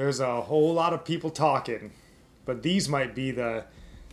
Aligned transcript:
there's 0.00 0.20
a 0.20 0.40
whole 0.40 0.72
lot 0.72 0.94
of 0.94 1.04
people 1.04 1.28
talking, 1.28 1.90
but 2.46 2.62
these 2.62 2.88
might 2.88 3.14
be 3.14 3.30
the 3.30 3.62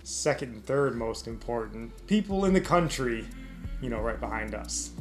second 0.04 0.54
and 0.54 0.66
third 0.66 0.98
most 0.98 1.28
important 1.28 2.06
people 2.08 2.44
in 2.44 2.52
the 2.52 2.60
country, 2.60 3.24
you 3.82 3.90
know, 3.90 4.02
right 4.02 4.20
behind 4.20 4.54
us. 4.54 4.92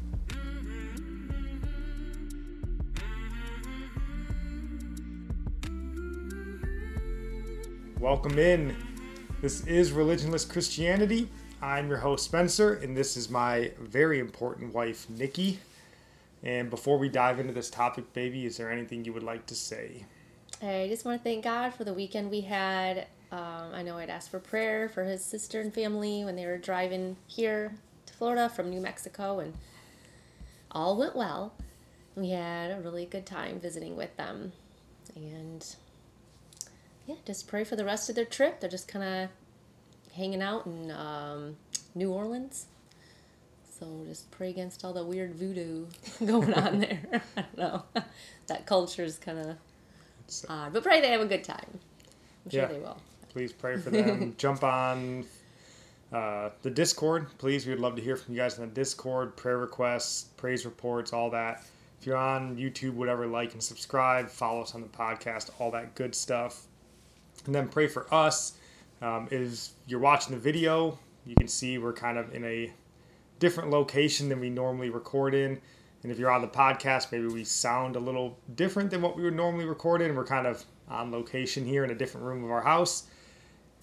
Welcome 7.99 8.39
in. 8.39 8.77
This 9.43 9.67
is 9.67 9.91
Religionless 9.91 10.49
Christianity. 10.49 11.29
I'm 11.61 11.89
your 11.89 11.99
host, 11.99 12.27
Spencer, 12.27 12.75
and 12.75 12.97
this 12.97 13.17
is 13.17 13.29
my 13.29 13.73
very 13.81 14.21
important 14.21 14.73
wife, 14.73 15.11
Nikki. 15.11 15.59
And 16.45 16.71
before 16.71 16.97
we 16.97 17.09
dive 17.09 17.41
into 17.41 17.53
this 17.53 17.71
topic, 17.71 18.13
baby, 18.13 18.47
is 18.47 18.57
there 18.57 18.71
anything 18.71 19.05
you 19.05 19.13
would 19.13 19.25
like 19.25 19.47
to 19.47 19.57
say? 19.57 20.05
I 20.63 20.87
just 20.89 21.05
want 21.05 21.21
to 21.21 21.25
thank 21.25 21.45
God 21.45 21.75
for 21.75 21.85
the 21.85 21.93
weekend 21.93 22.31
we 22.31 22.41
had. 22.41 23.07
Um, 23.31 23.75
I 23.75 23.83
know 23.83 23.99
I'd 23.99 24.09
asked 24.09 24.31
for 24.31 24.39
prayer 24.39 24.89
for 24.89 25.05
his 25.05 25.23
sister 25.23 25.61
and 25.61 25.73
family 25.73 26.25
when 26.25 26.37
they 26.37 26.47
were 26.47 26.57
driving 26.57 27.17
here 27.27 27.75
to 28.07 28.15
Florida 28.15 28.49
from 28.49 28.71
New 28.71 28.81
Mexico, 28.81 29.41
and 29.41 29.53
all 30.71 30.97
went 30.97 31.15
well. 31.15 31.53
We 32.15 32.31
had 32.31 32.71
a 32.71 32.81
really 32.81 33.05
good 33.05 33.27
time 33.27 33.61
visiting 33.61 33.97
with 33.97 34.17
them. 34.17 34.53
And 35.15 35.67
yeah, 37.07 37.17
just 37.27 37.47
pray 37.47 37.65
for 37.65 37.77
the 37.77 37.85
rest 37.85 38.09
of 38.09 38.17
their 38.17 38.25
trip. 38.25 38.61
They're 38.61 38.71
just 38.71 38.89
kind 38.89 39.05
of 39.05 39.31
hanging 40.17 40.41
out 40.41 40.65
in 40.65 40.91
um, 40.91 41.57
New 41.95 42.11
Orleans. 42.13 42.67
So 43.79 44.05
just 44.09 44.31
pray 44.31 44.49
against 44.49 44.83
all 44.87 44.95
the 44.95 45.05
weird 45.05 45.35
voodoo 45.35 45.85
going 46.25 46.55
on 46.55 46.81
there. 46.81 47.03
I 47.37 47.43
don't 47.43 47.59
know. 47.59 47.83
that 48.47 48.65
culture 48.65 49.05
is 49.05 49.19
kind 49.19 49.39
of 49.39 49.57
odd, 50.49 50.73
but 50.73 50.83
pray 50.83 51.01
they 51.01 51.11
have 51.11 51.21
a 51.21 51.27
good 51.27 51.45
time. 51.45 51.65
I'm 52.45 52.51
sure 52.51 52.61
Yeah. 52.63 52.67
they 52.69 52.79
will. 52.79 52.99
Please 53.31 53.53
pray 53.53 53.77
for 53.77 53.91
them. 53.91 54.35
Jump 54.39 54.65
on 54.65 55.25
uh, 56.13 56.51
the 56.63 56.71
Discord, 56.71 57.27
please. 57.39 57.67
We'd 57.67 57.79
love 57.79 57.97
to 57.97 58.03
hear 58.03 58.17
from 58.17 58.35
you 58.35 58.41
guys 58.41 58.59
on 58.59 58.69
the 58.69 58.75
Discord. 58.75 59.37
Prayer 59.37 59.59
requests, 59.59 60.25
praise 60.37 60.65
reports, 60.65 61.13
all 61.13 61.31
that. 61.31 61.65
If 62.01 62.07
you're 62.07 62.17
on 62.17 62.57
YouTube, 62.57 62.93
whatever, 62.95 63.27
like 63.27 63.53
and 63.53 63.63
subscribe. 63.63 64.29
Follow 64.29 64.63
us 64.63 64.75
on 64.75 64.81
the 64.83 64.89
podcast, 64.89 65.51
all 65.59 65.71
that 65.73 65.95
good 65.95 66.15
stuff. 66.15 66.67
And 67.47 67.55
then 67.55 67.69
pray 67.69 67.87
for 67.89 68.13
us. 68.15 68.55
Um, 69.03 69.29
is 69.31 69.73
you're 69.87 70.01
watching 70.01 70.33
the 70.33 70.41
video, 70.41 70.99
you 71.27 71.35
can 71.35 71.49
see 71.49 71.77
we're 71.77 71.93
kind 71.93 72.17
of 72.17 72.35
in 72.35 72.43
a 72.45 72.73
different 73.39 73.69
location 73.71 74.31
than 74.31 74.41
we 74.41 74.49
normally 74.49 74.89
record 74.89 75.35
in. 75.35 75.61
And 76.03 76.13
if 76.13 76.19
you're 76.19 76.31
on 76.31 76.43
the 76.43 76.49
podcast, 76.49 77.11
maybe 77.11 77.27
we 77.27 77.45
sound 77.45 77.97
a 77.97 78.01
little 78.01 78.39
different 78.55 78.91
than 78.91 79.03
what 79.03 79.17
we 79.17 79.25
would 79.25 79.35
normally 79.35 79.65
record 79.65 80.01
in. 80.03 80.15
We're 80.15 80.25
kind 80.25 80.47
of 80.47 80.65
on 80.89 81.11
location 81.11 81.65
here 81.65 81.85
in 81.85 81.91
a 81.91 81.95
different 81.95 82.27
room 82.27 82.45
of 82.45 82.51
our 82.51 82.63
house. 82.63 83.05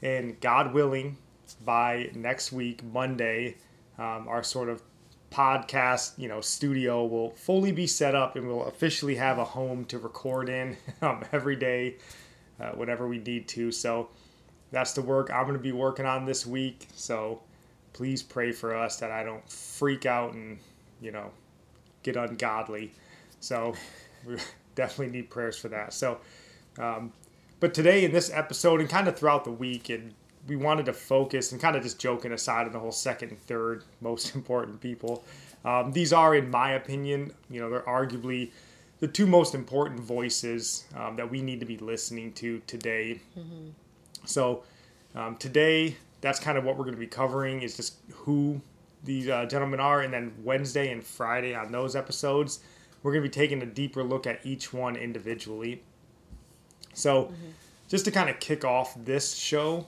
And 0.01 0.39
God 0.39 0.73
willing, 0.73 1.17
by 1.65 2.09
next 2.13 2.51
week, 2.51 2.83
Monday, 2.83 3.57
um, 3.97 4.27
our 4.27 4.43
sort 4.43 4.69
of 4.69 4.81
podcast, 5.31 6.17
you 6.17 6.27
know, 6.27 6.41
studio 6.41 7.05
will 7.05 7.31
fully 7.31 7.71
be 7.71 7.87
set 7.87 8.15
up 8.15 8.35
and 8.35 8.47
we'll 8.47 8.65
officially 8.65 9.15
have 9.15 9.39
a 9.39 9.45
home 9.45 9.83
to 9.85 9.97
record 9.97 10.47
in 10.47 10.77
um, 11.01 11.23
every 11.31 11.55
day, 11.55 11.95
uh, 12.59 12.71
whenever 12.71 13.07
we 13.07 13.17
need 13.17 13.47
to. 13.49 13.71
So 13.71 14.09
that's 14.71 14.93
the 14.93 15.01
work 15.01 15.31
I'm 15.31 15.43
going 15.43 15.57
to 15.57 15.63
be 15.63 15.71
working 15.71 16.05
on 16.05 16.25
this 16.25 16.45
week. 16.45 16.87
So 16.93 17.41
please 17.93 18.21
pray 18.21 18.51
for 18.51 18.75
us 18.75 18.97
that 18.97 19.11
I 19.11 19.23
don't 19.23 19.47
freak 19.49 20.05
out 20.05 20.33
and, 20.33 20.59
you 21.01 21.11
know, 21.11 21.31
get 22.03 22.15
ungodly. 22.15 22.91
So 23.39 23.73
we 24.25 24.37
definitely 24.75 25.17
need 25.17 25.29
prayers 25.29 25.57
for 25.57 25.69
that. 25.69 25.93
So, 25.93 26.19
um, 26.77 27.11
but 27.59 27.73
today 27.73 28.03
in 28.03 28.11
this 28.11 28.29
episode 28.31 28.81
and 28.81 28.89
kind 28.89 29.07
of 29.07 29.17
throughout 29.17 29.45
the 29.45 29.51
week, 29.51 29.89
and 29.89 30.13
we 30.47 30.55
wanted 30.55 30.85
to 30.85 30.93
focus 30.93 31.51
and 31.51 31.61
kind 31.61 31.75
of 31.75 31.83
just 31.83 31.99
joking 31.99 32.33
aside 32.33 32.67
on 32.67 32.73
the 32.73 32.79
whole 32.79 32.91
second 32.91 33.29
and 33.29 33.41
third 33.41 33.83
most 34.01 34.35
important 34.35 34.81
people. 34.81 35.23
Um, 35.65 35.93
these 35.93 36.11
are, 36.11 36.35
in 36.35 36.49
my 36.51 36.71
opinion, 36.71 37.31
you 37.49 37.61
know, 37.61 37.69
they're 37.69 37.81
arguably 37.81 38.51
the 38.99 39.07
two 39.07 39.25
most 39.25 39.55
important 39.55 39.99
voices 39.99 40.85
um, 40.95 41.15
that 41.15 41.29
we 41.29 41.41
need 41.41 41.59
to 41.61 41.65
be 41.65 41.77
listening 41.77 42.33
to 42.33 42.61
today. 42.67 43.21
So 44.25 44.63
um, 45.15 45.35
today, 45.37 45.95
that's 46.21 46.39
kind 46.39 46.57
of 46.57 46.63
what 46.63 46.77
we're 46.77 46.85
going 46.85 46.95
to 46.95 46.99
be 46.99 47.07
covering 47.07 47.61
is 47.61 47.75
just 47.75 47.95
who 48.11 48.61
these 49.03 49.27
uh, 49.27 49.45
gentlemen 49.45 49.79
are, 49.79 50.01
and 50.01 50.13
then 50.13 50.33
Wednesday 50.43 50.91
and 50.91 51.03
Friday 51.03 51.53
on 51.55 51.71
those 51.71 51.95
episodes, 51.95 52.59
we're 53.01 53.11
going 53.11 53.23
to 53.23 53.29
be 53.29 53.33
taking 53.33 53.61
a 53.61 53.65
deeper 53.65 54.03
look 54.03 54.25
at 54.25 54.45
each 54.45 54.73
one 54.73 54.95
individually. 54.95 55.83
So, 56.93 57.33
just 57.89 58.05
to 58.05 58.11
kind 58.11 58.29
of 58.29 58.39
kick 58.39 58.63
off 58.63 58.95
this 59.03 59.35
show, 59.35 59.87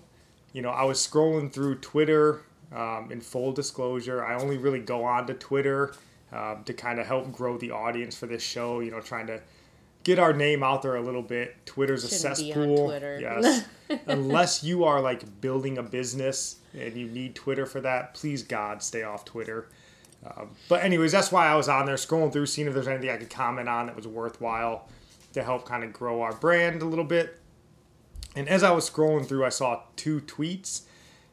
you 0.53 0.61
know, 0.61 0.69
I 0.69 0.83
was 0.83 1.05
scrolling 1.05 1.51
through 1.51 1.75
Twitter. 1.75 2.41
Um, 2.73 3.11
in 3.11 3.21
full 3.21 3.53
disclosure, 3.53 4.25
I 4.25 4.35
only 4.35 4.57
really 4.57 4.79
go 4.79 5.03
on 5.03 5.27
to 5.27 5.35
Twitter 5.35 5.93
um, 6.33 6.63
to 6.65 6.73
kind 6.73 6.99
of 6.99 7.05
help 7.05 7.31
grow 7.31 7.57
the 7.57 7.71
audience 7.71 8.17
for 8.17 8.25
this 8.25 8.41
show. 8.41 8.79
You 8.79 8.91
know, 8.91 8.99
trying 8.99 9.27
to 9.27 9.39
get 10.05 10.19
our 10.19 10.31
name 10.31 10.63
out 10.63 10.83
there 10.83 10.95
a 10.95 11.01
little 11.01 11.23
bit. 11.23 11.65
Twitter's 11.65 12.05
a 12.05 12.07
Shouldn't 12.07 12.25
on 12.25 12.35
cesspool. 12.35 12.85
Twitter. 12.85 13.19
Yes. 13.19 13.65
Unless 14.07 14.63
you 14.63 14.85
are 14.85 15.01
like 15.01 15.41
building 15.41 15.77
a 15.79 15.83
business 15.83 16.57
and 16.73 16.95
you 16.95 17.07
need 17.07 17.35
Twitter 17.35 17.65
for 17.65 17.81
that, 17.81 18.13
please 18.13 18.43
God, 18.43 18.81
stay 18.83 19.03
off 19.03 19.25
Twitter. 19.25 19.67
Um, 20.25 20.51
but 20.69 20.83
anyways, 20.83 21.11
that's 21.11 21.31
why 21.31 21.47
I 21.47 21.55
was 21.55 21.67
on 21.67 21.87
there 21.87 21.95
scrolling 21.95 22.31
through, 22.31 22.45
seeing 22.45 22.67
if 22.67 22.73
there's 22.73 22.87
anything 22.87 23.09
I 23.09 23.17
could 23.17 23.29
comment 23.29 23.67
on 23.67 23.87
that 23.87 23.95
was 23.95 24.07
worthwhile 24.07 24.87
to 25.33 25.43
help 25.43 25.65
kind 25.65 25.83
of 25.83 25.91
grow 25.91 26.21
our 26.21 26.33
brand 26.33 26.81
a 26.81 26.85
little 26.85 27.03
bit. 27.03 27.39
And 28.35 28.47
as 28.47 28.63
I 28.63 28.71
was 28.71 28.89
scrolling 28.89 29.25
through, 29.25 29.43
I 29.43 29.49
saw 29.49 29.81
two 29.95 30.21
tweets, 30.21 30.81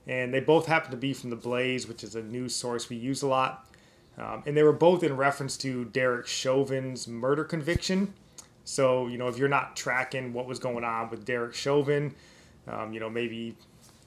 and 0.07 0.33
they 0.33 0.41
both 0.41 0.67
happened 0.67 0.93
to 0.93 0.97
be 0.97 1.13
from 1.13 1.31
the 1.31 1.37
Blaze, 1.37 1.87
which 1.87 2.03
is 2.03 2.15
a 2.15 2.23
news 2.23 2.55
source 2.55 2.89
we 2.89 2.97
use 2.97 3.23
a 3.23 3.27
lot. 3.27 3.69
Um, 4.17 4.43
and 4.47 4.57
they 4.57 4.63
were 4.63 4.73
both 4.73 5.03
in 5.03 5.17
reference 5.17 5.57
to 5.59 5.85
Derek 5.87 6.27
Chauvin's 6.27 7.07
murder 7.09 7.45
conviction. 7.45 8.15
So, 8.65 9.09
you 9.09 9.19
know, 9.19 9.29
if 9.29 9.39
you're 9.39 9.49
not 9.49 9.77
tracking 9.77 10.33
what 10.33 10.47
was 10.47 10.59
going 10.59 10.85
on 10.85 11.11
with 11.11 11.25
Derek 11.25 11.55
Chauvin, 11.55 12.15
um, 12.69 12.93
you 12.93 13.01
know, 13.01 13.11
maybe 13.11 13.57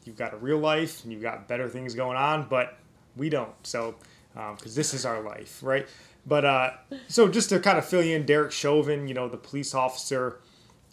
you've 0.05 0.17
got 0.17 0.33
a 0.33 0.37
real 0.37 0.59
life 0.59 1.03
and 1.03 1.11
you've 1.11 1.21
got 1.21 1.47
better 1.47 1.67
things 1.67 1.93
going 1.93 2.17
on, 2.17 2.47
but 2.49 2.77
we 3.17 3.29
don't. 3.29 3.53
So, 3.63 3.95
because 4.33 4.75
this 4.75 4.93
is 4.93 5.05
our 5.05 5.21
life, 5.21 5.61
right? 5.63 5.87
But 6.25 6.45
uh, 6.45 6.71
so 7.07 7.27
just 7.27 7.49
to 7.49 7.59
kind 7.59 7.77
of 7.77 7.85
fill 7.85 8.03
you 8.03 8.15
in, 8.15 8.25
Derek 8.25 8.51
Chauvin, 8.51 9.07
you 9.07 9.13
know, 9.13 9.29
the 9.29 9.37
police 9.37 9.73
officer 9.73 10.39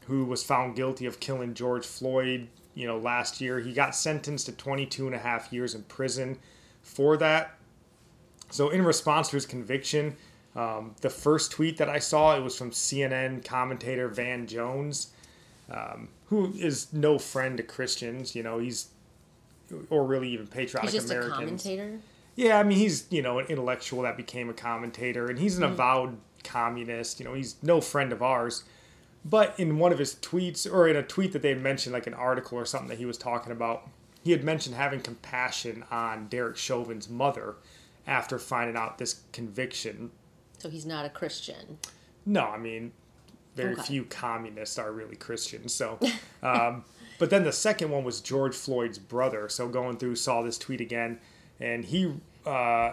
who 0.06 0.24
was 0.24 0.42
found 0.42 0.76
guilty 0.76 1.06
of 1.06 1.20
killing 1.20 1.54
George 1.54 1.86
Floyd, 1.86 2.48
you 2.74 2.86
know, 2.86 2.98
last 2.98 3.40
year, 3.40 3.60
he 3.60 3.72
got 3.72 3.94
sentenced 3.94 4.46
to 4.46 4.52
22 4.52 5.06
and 5.06 5.14
a 5.14 5.18
half 5.18 5.52
years 5.52 5.74
in 5.74 5.82
prison 5.84 6.38
for 6.82 7.16
that. 7.16 7.58
So, 8.50 8.68
in 8.68 8.84
response 8.84 9.30
to 9.30 9.36
his 9.36 9.46
conviction, 9.46 10.16
um, 10.54 10.94
the 11.00 11.10
first 11.10 11.50
tweet 11.52 11.78
that 11.78 11.88
I 11.88 11.98
saw 11.98 12.36
it 12.36 12.40
was 12.42 12.56
from 12.56 12.70
CNN 12.70 13.44
commentator 13.44 14.08
Van 14.08 14.46
Jones, 14.46 15.12
um, 15.70 16.08
who 16.26 16.52
is 16.58 16.92
no 16.92 17.18
friend 17.18 17.56
to 17.56 17.62
Christians. 17.62 18.34
You 18.34 18.42
know, 18.42 18.58
he's 18.58 18.88
or 19.88 20.04
really 20.04 20.28
even 20.30 20.46
patriotic 20.46 20.90
He's 20.90 21.00
just 21.00 21.10
Americans. 21.10 21.34
a 21.64 21.68
commentator. 21.68 22.00
Yeah, 22.36 22.58
I 22.58 22.62
mean, 22.62 22.78
he's, 22.78 23.06
you 23.10 23.20
know, 23.22 23.38
an 23.38 23.46
intellectual 23.46 24.02
that 24.02 24.16
became 24.16 24.48
a 24.50 24.54
commentator, 24.54 25.26
and 25.28 25.38
he's 25.38 25.56
an 25.58 25.64
Mm. 25.64 25.72
avowed 25.72 26.16
communist. 26.44 27.18
You 27.20 27.24
know, 27.26 27.34
he's 27.34 27.56
no 27.62 27.80
friend 27.80 28.12
of 28.12 28.22
ours. 28.22 28.64
But 29.24 29.54
in 29.58 29.78
one 29.78 29.92
of 29.92 29.98
his 29.98 30.14
tweets, 30.16 30.70
or 30.70 30.88
in 30.88 30.96
a 30.96 31.02
tweet 31.02 31.32
that 31.32 31.42
they 31.42 31.50
had 31.50 31.62
mentioned, 31.62 31.92
like 31.92 32.06
an 32.06 32.14
article 32.14 32.58
or 32.58 32.64
something 32.64 32.88
that 32.88 32.98
he 32.98 33.06
was 33.06 33.16
talking 33.18 33.52
about, 33.52 33.88
he 34.24 34.32
had 34.32 34.42
mentioned 34.44 34.74
having 34.74 35.00
compassion 35.00 35.84
on 35.90 36.26
Derek 36.28 36.56
Chauvin's 36.56 37.08
mother 37.08 37.54
after 38.06 38.38
finding 38.38 38.76
out 38.76 38.98
this 38.98 39.20
conviction. 39.32 40.10
So 40.62 40.70
he's 40.70 40.86
not 40.86 41.04
a 41.04 41.08
Christian. 41.10 41.78
No, 42.24 42.44
I 42.44 42.56
mean, 42.56 42.92
very 43.56 43.72
Okay. 43.72 43.82
few 43.82 44.04
communists 44.04 44.78
are 44.78 44.92
really 44.92 45.16
Christians. 45.16 45.74
So, 45.74 45.98
um, 46.44 46.84
but 47.18 47.30
then 47.30 47.42
the 47.42 47.50
second 47.50 47.90
one 47.90 48.04
was 48.04 48.20
George 48.20 48.54
Floyd's 48.54 49.00
brother. 49.00 49.48
So 49.48 49.66
going 49.66 49.96
through, 49.96 50.14
saw 50.14 50.40
this 50.40 50.58
tweet 50.58 50.80
again, 50.80 51.18
and 51.58 51.84
he, 51.84 52.14
uh, 52.46 52.92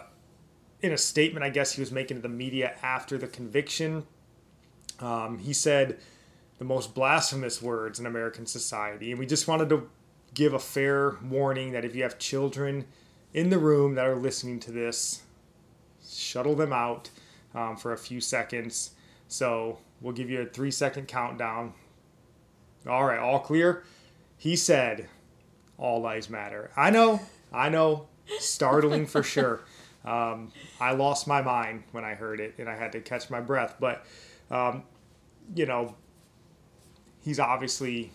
in 0.81 0.91
a 0.93 0.97
statement, 0.97 1.43
I 1.43 1.51
guess 1.51 1.73
he 1.73 1.81
was 1.81 1.91
making 1.91 2.17
to 2.17 2.23
the 2.23 2.27
media 2.27 2.75
after 2.81 3.19
the 3.19 3.27
conviction, 3.27 4.07
um, 4.99 5.37
he 5.37 5.53
said 5.53 5.99
the 6.57 6.65
most 6.65 6.95
blasphemous 6.95 7.61
words 7.61 7.99
in 7.99 8.07
American 8.07 8.47
society, 8.47 9.11
and 9.11 9.19
we 9.19 9.27
just 9.27 9.47
wanted 9.47 9.69
to 9.69 9.87
give 10.33 10.55
a 10.55 10.59
fair 10.59 11.17
warning 11.23 11.71
that 11.73 11.85
if 11.85 11.95
you 11.95 12.01
have 12.01 12.17
children 12.17 12.85
in 13.31 13.51
the 13.51 13.59
room 13.59 13.93
that 13.93 14.07
are 14.07 14.15
listening 14.15 14.59
to 14.61 14.71
this, 14.71 15.21
shuttle 16.03 16.55
them 16.55 16.73
out 16.73 17.11
um, 17.55 17.75
for 17.75 17.93
a 17.93 17.97
few 17.97 18.21
seconds. 18.21 18.91
So 19.27 19.79
we'll 20.01 20.13
give 20.13 20.29
you 20.29 20.41
a 20.41 20.45
three 20.45 20.71
second 20.71 21.07
countdown. 21.07 21.73
All 22.87 23.05
right, 23.05 23.19
all 23.19 23.39
clear. 23.39 23.83
He 24.37 24.55
said, 24.55 25.07
"All 25.77 26.01
lives 26.01 26.29
matter." 26.29 26.71
I 26.75 26.89
know, 26.89 27.21
I 27.51 27.69
know, 27.69 28.07
startling 28.39 29.05
for 29.05 29.23
sure. 29.23 29.61
Um, 30.05 30.51
I 30.79 30.93
lost 30.93 31.27
my 31.27 31.41
mind 31.41 31.83
when 31.91 32.05
I 32.05 32.15
heard 32.15 32.39
it, 32.39 32.55
and 32.57 32.69
I 32.69 32.75
had 32.75 32.93
to 32.93 33.01
catch 33.01 33.29
my 33.29 33.41
breath. 33.41 33.75
But 33.79 34.05
um, 34.49 34.83
you 35.55 35.65
know, 35.65 35.95
he's 37.21 37.39
obviously 37.39 38.11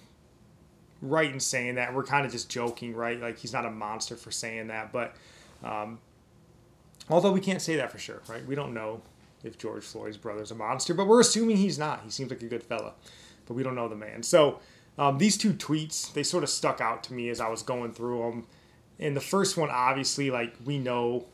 right 1.02 1.30
in 1.30 1.40
saying 1.40 1.74
that. 1.74 1.94
We're 1.94 2.04
kind 2.04 2.24
of 2.24 2.32
just 2.32 2.48
joking, 2.48 2.94
right? 2.94 3.20
Like 3.20 3.38
he's 3.38 3.52
not 3.52 3.66
a 3.66 3.70
monster 3.70 4.16
for 4.16 4.30
saying 4.30 4.68
that, 4.68 4.92
but 4.92 5.14
um, 5.62 5.98
although 7.10 7.32
we 7.32 7.40
can't 7.40 7.60
say 7.60 7.76
that 7.76 7.92
for 7.92 7.98
sure, 7.98 8.22
right? 8.28 8.44
We 8.46 8.54
don't 8.54 8.72
know 8.72 9.02
if 9.44 9.58
George 9.58 9.84
Floyd's 9.84 10.16
brother's 10.16 10.50
a 10.50 10.54
monster, 10.54 10.94
but 10.94 11.06
we're 11.06 11.20
assuming 11.20 11.58
he's 11.58 11.78
not. 11.78 12.00
He 12.02 12.10
seems 12.10 12.30
like 12.30 12.42
a 12.42 12.46
good 12.46 12.64
fella, 12.64 12.94
but 13.46 13.54
we 13.54 13.62
don't 13.62 13.74
know 13.74 13.88
the 13.88 13.96
man. 13.96 14.22
So 14.22 14.58
um, 14.98 15.18
these 15.18 15.36
two 15.36 15.52
tweets 15.52 16.12
they 16.12 16.22
sort 16.22 16.42
of 16.42 16.50
stuck 16.50 16.80
out 16.80 17.04
to 17.04 17.14
me 17.14 17.28
as 17.28 17.40
I 17.40 17.48
was 17.48 17.62
going 17.62 17.92
through 17.92 18.18
them. 18.18 18.46
And 18.98 19.16
the 19.16 19.20
first 19.20 19.56
one, 19.56 19.70
obviously, 19.70 20.30
like 20.30 20.54
we 20.64 20.78
know 20.78 21.26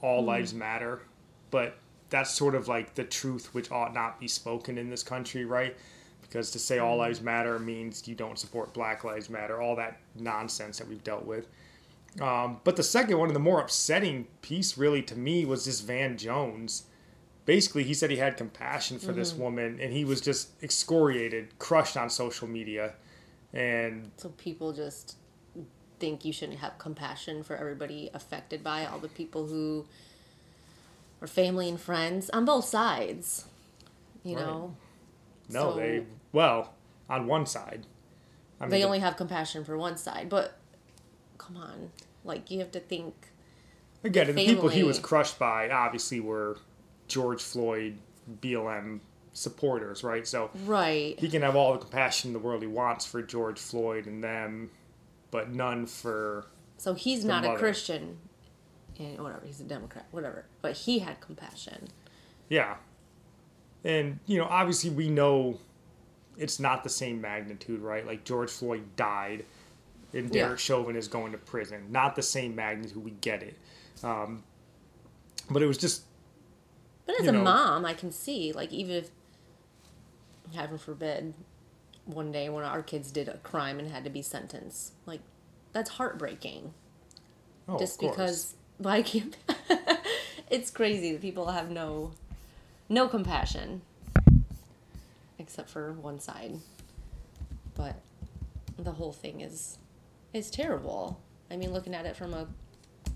all 0.00 0.22
mm. 0.22 0.26
lives 0.26 0.54
matter, 0.54 1.02
but 1.50 1.76
that's 2.10 2.30
sort 2.30 2.54
of 2.54 2.68
like 2.68 2.94
the 2.94 3.04
truth 3.04 3.52
which 3.54 3.70
ought 3.70 3.92
not 3.92 4.20
be 4.20 4.28
spoken 4.28 4.78
in 4.78 4.90
this 4.90 5.02
country, 5.02 5.44
right? 5.44 5.76
Because 6.22 6.50
to 6.52 6.58
say 6.58 6.78
all 6.78 6.92
mm-hmm. 6.92 7.00
lives 7.00 7.20
matter 7.20 7.58
means 7.58 8.06
you 8.06 8.14
don't 8.14 8.38
support 8.38 8.72
Black 8.74 9.04
Lives 9.04 9.30
Matter, 9.30 9.60
all 9.60 9.76
that 9.76 10.00
nonsense 10.16 10.78
that 10.78 10.88
we've 10.88 11.04
dealt 11.04 11.24
with. 11.24 11.46
Um, 12.20 12.60
but 12.64 12.76
the 12.76 12.82
second 12.82 13.18
one, 13.18 13.28
and 13.28 13.36
the 13.36 13.40
more 13.40 13.60
upsetting 13.60 14.26
piece, 14.42 14.78
really 14.78 15.02
to 15.02 15.16
me, 15.16 15.44
was 15.44 15.64
this 15.64 15.80
Van 15.80 16.16
Jones. 16.16 16.84
Basically, 17.46 17.84
he 17.84 17.94
said 17.94 18.10
he 18.10 18.16
had 18.16 18.36
compassion 18.36 18.98
for 18.98 19.06
mm-hmm. 19.06 19.20
this 19.20 19.32
woman, 19.32 19.78
and 19.80 19.92
he 19.92 20.04
was 20.04 20.20
just 20.20 20.50
excoriated, 20.62 21.58
crushed 21.58 21.96
on 21.96 22.10
social 22.10 22.48
media, 22.48 22.94
and 23.54 24.10
so 24.16 24.28
people 24.30 24.72
just 24.72 25.16
think 25.98 26.24
you 26.24 26.32
shouldn't 26.32 26.58
have 26.58 26.76
compassion 26.78 27.42
for 27.42 27.56
everybody 27.56 28.10
affected 28.12 28.62
by 28.62 28.84
all 28.84 28.98
the 28.98 29.08
people 29.08 29.46
who 29.46 29.86
or 31.20 31.26
family 31.26 31.68
and 31.68 31.80
friends 31.80 32.28
on 32.30 32.44
both 32.44 32.64
sides. 32.64 33.46
You 34.24 34.36
right. 34.36 34.44
know. 34.44 34.76
No, 35.48 35.72
so 35.72 35.76
they 35.76 36.04
well 36.32 36.74
on 37.08 37.26
one 37.26 37.46
side. 37.46 37.86
I 38.60 38.64
mean, 38.64 38.70
they 38.70 38.84
only 38.84 38.98
have 38.98 39.16
compassion 39.16 39.64
for 39.64 39.78
one 39.78 39.96
side, 39.96 40.28
but 40.28 40.58
come 41.38 41.56
on, 41.56 41.90
like 42.24 42.50
you 42.50 42.58
have 42.58 42.72
to 42.72 42.80
think. 42.80 43.14
Again, 44.02 44.26
the, 44.26 44.32
the 44.32 44.46
people 44.46 44.68
he 44.68 44.82
was 44.82 44.98
crushed 44.98 45.38
by 45.38 45.70
obviously 45.70 46.20
were 46.20 46.58
George 47.08 47.42
Floyd, 47.42 47.98
BLM 48.40 49.00
supporters, 49.32 50.02
right? 50.02 50.26
So 50.26 50.50
right, 50.64 51.18
he 51.18 51.28
can 51.28 51.42
have 51.42 51.56
all 51.56 51.72
the 51.72 51.78
compassion 51.78 52.30
in 52.30 52.32
the 52.32 52.38
world 52.38 52.62
he 52.62 52.68
wants 52.68 53.04
for 53.06 53.22
George 53.22 53.58
Floyd 53.58 54.06
and 54.06 54.22
them, 54.22 54.70
but 55.30 55.50
none 55.50 55.86
for. 55.86 56.46
So 56.78 56.94
he's 56.94 57.24
not 57.24 57.42
mother. 57.42 57.56
a 57.56 57.58
Christian 57.58 58.18
and 58.98 59.18
whatever 59.20 59.42
he's 59.44 59.60
a 59.60 59.64
Democrat, 59.64 60.06
whatever. 60.10 60.46
But 60.62 60.72
he 60.72 60.98
had 60.98 61.20
compassion. 61.20 61.88
Yeah, 62.48 62.76
and 63.84 64.18
you 64.26 64.38
know, 64.38 64.46
obviously, 64.46 64.90
we 64.90 65.08
know 65.08 65.58
it's 66.36 66.58
not 66.60 66.82
the 66.82 66.90
same 66.90 67.20
magnitude, 67.20 67.80
right? 67.80 68.06
Like 68.06 68.24
George 68.24 68.50
Floyd 68.50 68.84
died, 68.96 69.44
and 70.12 70.30
Derek 70.30 70.52
yeah. 70.52 70.56
Chauvin 70.56 70.96
is 70.96 71.08
going 71.08 71.32
to 71.32 71.38
prison. 71.38 71.86
Not 71.90 72.16
the 72.16 72.22
same 72.22 72.54
magnitude. 72.54 73.02
We 73.02 73.12
get 73.12 73.42
it, 73.42 73.56
um, 74.02 74.42
but 75.50 75.62
it 75.62 75.66
was 75.66 75.78
just. 75.78 76.02
But 77.06 77.20
as 77.20 77.28
a 77.28 77.32
know, 77.32 77.42
mom, 77.42 77.84
I 77.84 77.94
can 77.94 78.10
see 78.10 78.52
like 78.52 78.72
even 78.72 78.96
if, 78.96 79.10
heaven 80.54 80.76
forbid, 80.76 81.34
one 82.04 82.32
day 82.32 82.48
one 82.48 82.64
of 82.64 82.70
our 82.70 82.82
kids 82.82 83.10
did 83.10 83.28
a 83.28 83.38
crime 83.38 83.78
and 83.78 83.90
had 83.90 84.04
to 84.04 84.10
be 84.10 84.22
sentenced, 84.22 84.92
like 85.06 85.20
that's 85.72 85.90
heartbreaking. 85.90 86.74
Oh, 87.68 87.78
just 87.78 88.00
because 88.00 88.54
like 88.78 89.14
it's 90.50 90.70
crazy 90.70 91.12
that 91.12 91.20
people 91.20 91.46
have 91.48 91.70
no 91.70 92.12
no 92.88 93.08
compassion 93.08 93.82
except 95.38 95.68
for 95.68 95.92
one 95.92 96.20
side. 96.20 96.58
But 97.74 97.96
the 98.78 98.92
whole 98.92 99.12
thing 99.12 99.40
is 99.40 99.78
is 100.32 100.50
terrible. 100.50 101.20
I 101.50 101.56
mean 101.56 101.72
looking 101.72 101.94
at 101.94 102.06
it 102.06 102.16
from 102.16 102.34
a 102.34 102.48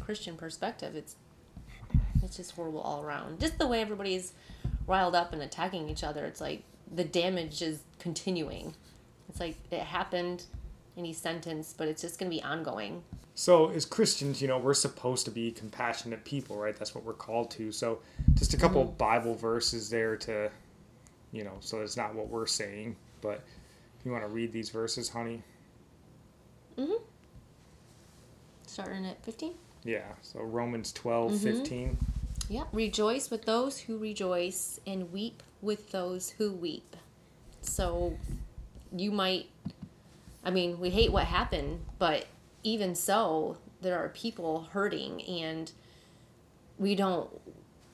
christian 0.01 0.37
perspective 0.37 0.97
it's 0.97 1.15
it's 2.23 2.37
just 2.37 2.53
horrible 2.53 2.81
all 2.81 3.03
around 3.03 3.41
just 3.41 3.59
the 3.59 3.67
way 3.67 3.81
everybody's 3.81 4.33
riled 4.87 5.15
up 5.15 5.33
and 5.33 5.43
attacking 5.43 5.89
each 5.89 6.05
other 6.05 6.25
it's 6.25 6.41
like 6.41 6.63
the 6.93 7.05
damage 7.05 7.63
is 7.63 7.83
continuing 7.99 8.75
it's 9.29 9.41
like 9.41 9.57
it 9.71 9.81
happened 9.81 10.45
and 10.97 11.07
he's 11.07 11.19
sentenced 11.19 11.77
but 11.77 11.89
it's 11.89 12.03
just 12.03 12.19
going 12.19 12.31
to 12.31 12.37
be 12.37 12.43
ongoing 12.43 13.03
so, 13.41 13.71
as 13.71 13.87
Christians, 13.87 14.43
you 14.43 14.49
know, 14.49 14.59
we're 14.59 14.75
supposed 14.75 15.25
to 15.25 15.31
be 15.31 15.51
compassionate 15.51 16.27
people, 16.27 16.57
right? 16.57 16.77
That's 16.77 16.95
what 16.95 17.05
we're 17.05 17.15
called 17.15 17.51
to. 17.53 17.73
So, 17.73 18.01
just 18.35 18.53
a 18.53 18.59
couple 18.59 18.85
mm-hmm. 18.85 18.97
Bible 18.99 19.35
verses 19.35 19.89
there 19.89 20.15
to, 20.19 20.51
you 21.33 21.45
know, 21.45 21.55
so 21.61 21.81
it's 21.81 21.97
not 21.97 22.15
what 22.15 22.29
we're 22.29 22.47
saying, 22.47 22.97
but 23.23 23.43
if 23.99 24.05
you 24.05 24.13
want 24.13 24.25
to 24.25 24.29
read 24.29 24.53
these 24.53 24.69
verses, 24.69 25.09
honey. 25.09 25.43
Mhm. 26.77 27.01
Starting 28.67 29.07
at 29.07 29.25
15? 29.25 29.55
Yeah. 29.85 30.05
So, 30.21 30.41
Romans 30.41 30.93
12, 30.93 31.33
mm-hmm. 31.33 31.43
15. 31.43 31.99
Yeah. 32.51 32.65
Rejoice 32.73 33.31
with 33.31 33.45
those 33.45 33.79
who 33.79 33.97
rejoice 33.97 34.81
and 34.85 35.13
weep 35.13 35.43
with 35.63 35.93
those 35.93 36.31
who 36.31 36.53
weep. 36.53 36.97
So, 37.61 38.19
you 38.95 39.13
might, 39.13 39.47
I 40.45 40.51
mean, 40.51 40.81
we 40.81 40.91
hate 40.91 41.13
what 41.13 41.27
happened, 41.27 41.85
but 42.01 42.27
even 42.65 42.97
so, 42.97 43.59
there 43.81 43.97
are 43.97 44.09
people 44.09 44.69
hurting 44.73 45.23
and 45.23 45.71
we 46.77 46.95
don't 46.95 47.31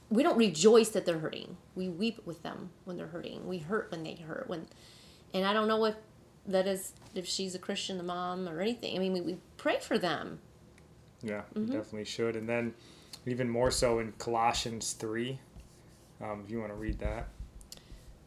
we 0.09 0.23
don't 0.23 0.39
rejoice 0.39 0.89
that 0.91 1.05
they're 1.05 1.19
hurting. 1.19 1.57
We 1.75 1.89
weep 1.89 2.25
with 2.25 2.43
them 2.43 2.71
when 2.85 2.97
they're 2.97 3.09
hurting. 3.09 3.47
We 3.47 3.59
hurt 3.59 3.91
when 3.91 4.05
they 4.05 4.15
hurt. 4.15 4.49
When, 4.49 4.69
and 5.35 5.45
I 5.45 5.53
don't 5.53 5.69
know 5.69 5.85
if 5.85 5.97
that 6.47 6.67
is 6.67 6.93
if 7.15 7.27
she's 7.27 7.55
a 7.55 7.59
Christian, 7.59 7.99
the 7.99 8.05
mom 8.05 8.49
or 8.49 8.61
anything. 8.61 8.97
I 8.97 9.01
mean, 9.01 9.13
we, 9.13 9.21
we 9.21 9.37
pray 9.59 9.81
for 9.81 9.99
them. 9.99 10.39
Yeah, 11.23 11.43
mm-hmm. 11.55 11.67
definitely 11.67 12.05
should. 12.05 12.37
And 12.37 12.49
then 12.49 12.75
even 13.27 13.49
more 13.49 13.71
so 13.71 13.99
in 13.99 14.13
Colossians 14.13 14.93
three, 14.93 15.39
um, 16.23 16.43
if 16.45 16.51
you 16.51 16.61
want 16.61 16.71
to 16.71 16.77
read 16.77 16.99
that. 17.01 17.29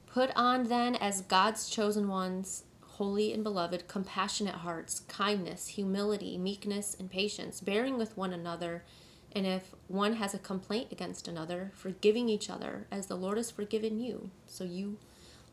Put 0.07 0.31
on 0.35 0.65
then 0.65 0.95
as 0.95 1.21
God's 1.21 1.69
chosen 1.69 2.07
ones, 2.07 2.63
holy 2.81 3.31
and 3.31 3.43
beloved, 3.43 3.87
compassionate 3.87 4.55
hearts, 4.55 5.01
kindness, 5.07 5.67
humility, 5.67 6.37
meekness, 6.37 6.97
and 6.99 7.09
patience, 7.09 7.61
bearing 7.61 7.97
with 7.97 8.17
one 8.17 8.33
another. 8.33 8.83
And 9.31 9.45
if 9.45 9.73
one 9.87 10.13
has 10.15 10.33
a 10.33 10.39
complaint 10.39 10.91
against 10.91 11.27
another, 11.27 11.71
forgiving 11.75 12.27
each 12.27 12.49
other 12.49 12.87
as 12.91 13.05
the 13.05 13.15
Lord 13.15 13.37
has 13.37 13.51
forgiven 13.51 13.99
you. 13.99 14.31
So 14.47 14.63
you 14.63 14.97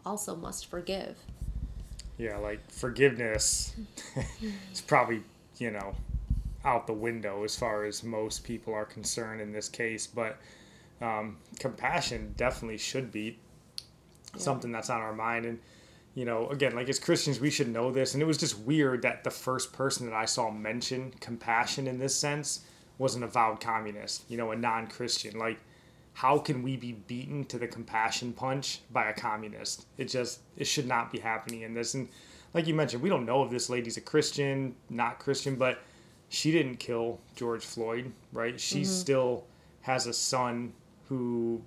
also 0.05 0.35
must 0.35 0.67
forgive. 0.67 1.19
Yeah, 2.19 2.39
like 2.39 2.69
forgiveness 2.71 3.77
is 4.73 4.81
probably, 4.81 5.23
you 5.59 5.71
know, 5.71 5.95
out 6.67 6.87
the 6.87 6.93
window 6.93 7.45
as 7.45 7.57
far 7.57 7.85
as 7.85 8.03
most 8.03 8.45
people 8.45 8.75
are 8.75 8.85
concerned 8.85 9.41
in 9.41 9.53
this 9.53 9.69
case. 9.69 10.07
But 10.07 10.39
um, 11.01 11.39
compassion 11.59 12.35
definitely 12.37 12.79
should 12.79 13.13
be 13.13 13.39
yeah. 14.35 14.41
something 14.41 14.73
that's 14.73 14.91
on 14.91 15.01
our 15.01 15.15
mind. 15.15 15.47
And 15.47 15.59
you 16.15 16.25
know, 16.25 16.49
again, 16.49 16.75
like 16.75 16.89
as 16.89 16.99
Christians, 16.99 17.41
we 17.41 17.51
should 17.51 17.69
know 17.69 17.91
this. 17.93 18.15
And 18.15 18.23
it 18.23 18.27
was 18.27 18.39
just 18.39 18.59
weird 18.61 19.03
that 19.03 19.23
the 19.23 19.31
first 19.31 19.73
person 19.73 20.07
that 20.07 20.15
I 20.15 20.25
saw 20.25 20.51
mention 20.51 21.13
compassion 21.21 21.87
in 21.87 21.99
this 21.99 22.17
sense 22.17 22.65
was 22.99 23.15
an 23.15 23.23
avowed 23.23 23.61
communist, 23.61 24.25
you 24.29 24.39
know, 24.39 24.51
a 24.51 24.57
non 24.57 24.87
Christian. 24.87 25.39
Like, 25.39 25.59
how 26.15 26.39
can 26.39 26.63
we 26.63 26.79
be 26.79 26.93
beaten 26.93 27.45
to 27.45 27.59
the 27.59 27.69
compassion 27.69 28.33
punch 28.33 28.81
by 28.91 29.11
a 29.11 29.13
communist? 29.13 29.87
It 29.99 30.07
just, 30.07 30.41
it 30.57 30.67
should 30.67 30.89
not 30.89 31.13
be 31.13 31.19
happening 31.19 31.61
in 31.61 31.75
this. 31.75 31.93
And 31.93 32.09
like 32.55 32.67
you 32.67 32.73
mentioned, 32.73 33.03
we 33.03 33.11
don't 33.11 33.27
know 33.27 33.45
if 33.45 33.51
this 33.51 33.69
lady's 33.69 33.99
a 33.99 34.01
Christian, 34.01 34.75
not 34.89 35.19
Christian, 35.19 35.57
but 35.57 35.81
she 36.29 36.51
didn't 36.51 36.77
kill 36.77 37.21
George 37.35 37.65
Floyd, 37.65 38.13
right? 38.33 38.59
She 38.61 38.83
mm-hmm. 38.83 38.91
still 38.91 39.45
has 39.83 40.07
a 40.07 40.13
son 40.13 40.73
who 41.09 41.63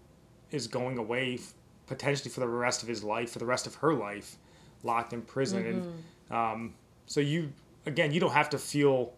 is 0.51 0.67
going 0.67 0.97
away 0.97 1.39
potentially 1.87 2.29
for 2.29 2.41
the 2.41 2.47
rest 2.47 2.83
of 2.83 2.89
his 2.89 3.03
life, 3.03 3.31
for 3.31 3.39
the 3.39 3.45
rest 3.45 3.65
of 3.65 3.75
her 3.75 3.93
life, 3.93 4.37
locked 4.83 5.13
in 5.13 5.21
prison. 5.21 5.63
Mm-hmm. 5.63 6.33
And 6.33 6.37
um, 6.37 6.73
so 7.05 7.19
you, 7.19 7.51
again, 7.85 8.11
you 8.11 8.19
don't 8.19 8.33
have 8.33 8.49
to 8.51 8.57
feel 8.57 9.13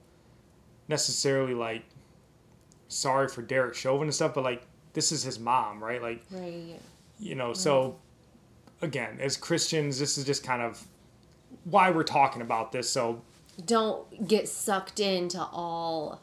necessarily 0.88 1.53
like 1.53 1.83
sorry 2.88 3.27
for 3.27 3.41
Derek 3.41 3.74
Chauvin 3.75 4.03
and 4.03 4.13
stuff, 4.13 4.33
but 4.33 4.43
like 4.43 4.63
this 4.93 5.12
is 5.12 5.24
his 5.24 5.39
mom, 5.39 5.83
right? 5.83 6.01
Like, 6.01 6.24
right. 6.29 6.79
you 7.19 7.36
know, 7.36 7.48
right. 7.48 7.57
so 7.57 7.98
again, 8.81 9.17
as 9.19 9.38
Christians, 9.38 10.00
this 10.00 10.17
is 10.17 10.25
just 10.25 10.43
kind 10.43 10.62
of 10.62 10.86
why 11.63 11.89
we're 11.89 12.03
talking 12.03 12.41
about 12.41 12.71
this. 12.71 12.89
So 12.89 13.21
don't 13.65 14.27
get 14.27 14.48
sucked 14.48 15.00
into 15.00 15.39
all 15.39 16.22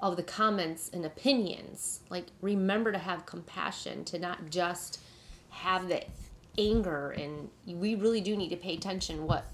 of 0.00 0.16
the 0.16 0.22
comments 0.22 0.90
and 0.92 1.04
opinions. 1.04 2.00
Like, 2.10 2.26
remember 2.40 2.92
to 2.92 2.98
have 2.98 3.26
compassion, 3.26 4.04
to 4.06 4.18
not 4.18 4.50
just 4.50 5.00
have 5.50 5.88
the 5.88 6.02
anger 6.58 7.10
and 7.10 7.48
we 7.66 7.94
really 7.94 8.20
do 8.20 8.36
need 8.36 8.50
to 8.50 8.56
pay 8.56 8.74
attention 8.74 9.26
what 9.26 9.46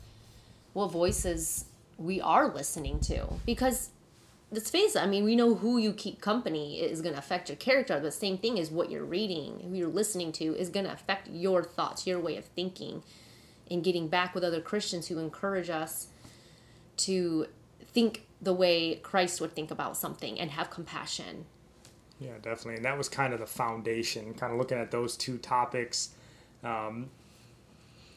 what 0.72 0.90
voices 0.90 1.66
we 1.96 2.20
are 2.20 2.52
listening 2.52 2.98
to 2.98 3.24
because 3.46 3.90
let's 4.50 4.68
face 4.68 4.96
it 4.96 5.02
i 5.02 5.06
mean 5.06 5.22
we 5.22 5.36
know 5.36 5.54
who 5.54 5.78
you 5.78 5.92
keep 5.92 6.20
company 6.20 6.80
is 6.80 7.00
going 7.00 7.12
to 7.12 7.18
affect 7.18 7.48
your 7.48 7.56
character 7.56 8.00
the 8.00 8.10
same 8.10 8.36
thing 8.36 8.58
is 8.58 8.68
what 8.68 8.90
you're 8.90 9.04
reading 9.04 9.60
who 9.68 9.76
you're 9.76 9.86
listening 9.86 10.32
to 10.32 10.56
is 10.56 10.68
going 10.70 10.84
to 10.84 10.92
affect 10.92 11.28
your 11.28 11.62
thoughts 11.62 12.04
your 12.04 12.18
way 12.18 12.36
of 12.36 12.44
thinking 12.46 13.00
and 13.70 13.84
getting 13.84 14.08
back 14.08 14.34
with 14.34 14.44
other 14.44 14.60
Christians 14.60 15.08
who 15.08 15.18
encourage 15.18 15.70
us 15.70 16.08
to 16.98 17.46
think 17.92 18.26
the 18.40 18.52
way 18.52 18.96
Christ 18.96 19.40
would 19.40 19.52
think 19.54 19.70
about 19.70 19.96
something 19.96 20.38
and 20.38 20.50
have 20.52 20.70
compassion. 20.70 21.46
Yeah, 22.20 22.34
definitely. 22.42 22.76
And 22.76 22.84
that 22.84 22.98
was 22.98 23.08
kind 23.08 23.32
of 23.32 23.40
the 23.40 23.46
foundation, 23.46 24.34
kind 24.34 24.52
of 24.52 24.58
looking 24.58 24.78
at 24.78 24.90
those 24.90 25.16
two 25.16 25.38
topics. 25.38 26.10
Um, 26.64 27.10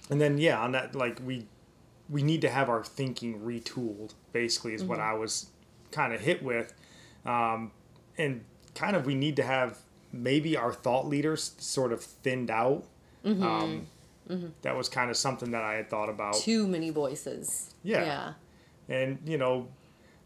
and 0.09 0.19
then, 0.19 0.37
yeah, 0.37 0.59
on 0.59 0.71
that, 0.73 0.95
like, 0.95 1.19
we 1.25 1.47
we 2.09 2.23
need 2.23 2.41
to 2.41 2.49
have 2.49 2.67
our 2.69 2.83
thinking 2.83 3.39
retooled, 3.39 4.13
basically, 4.33 4.73
is 4.73 4.81
mm-hmm. 4.81 4.89
what 4.89 4.99
I 4.99 5.13
was 5.13 5.47
kind 5.91 6.13
of 6.13 6.19
hit 6.19 6.43
with. 6.43 6.73
Um, 7.25 7.71
and 8.17 8.43
kind 8.75 8.95
of, 8.95 9.05
we 9.05 9.15
need 9.15 9.35
to 9.37 9.43
have 9.43 9.77
maybe 10.11 10.57
our 10.57 10.73
thought 10.73 11.07
leaders 11.07 11.55
sort 11.57 11.93
of 11.93 12.03
thinned 12.03 12.51
out. 12.51 12.83
Mm-hmm. 13.23 13.43
Um, 13.43 13.87
mm-hmm. 14.29 14.47
That 14.63 14.75
was 14.75 14.89
kind 14.89 15.09
of 15.09 15.15
something 15.15 15.51
that 15.51 15.63
I 15.63 15.75
had 15.75 15.89
thought 15.89 16.09
about. 16.09 16.35
Too 16.35 16.67
many 16.67 16.89
voices. 16.89 17.73
Yeah. 17.83 18.03
Yeah. 18.03 18.33
And, 18.91 19.19
you 19.25 19.37
know, 19.37 19.69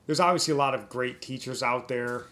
there's 0.08 0.20
obviously 0.20 0.54
a 0.54 0.58
lot 0.58 0.74
of 0.74 0.90
great 0.90 1.22
teachers 1.22 1.62
out 1.62 1.88
there 1.88 2.26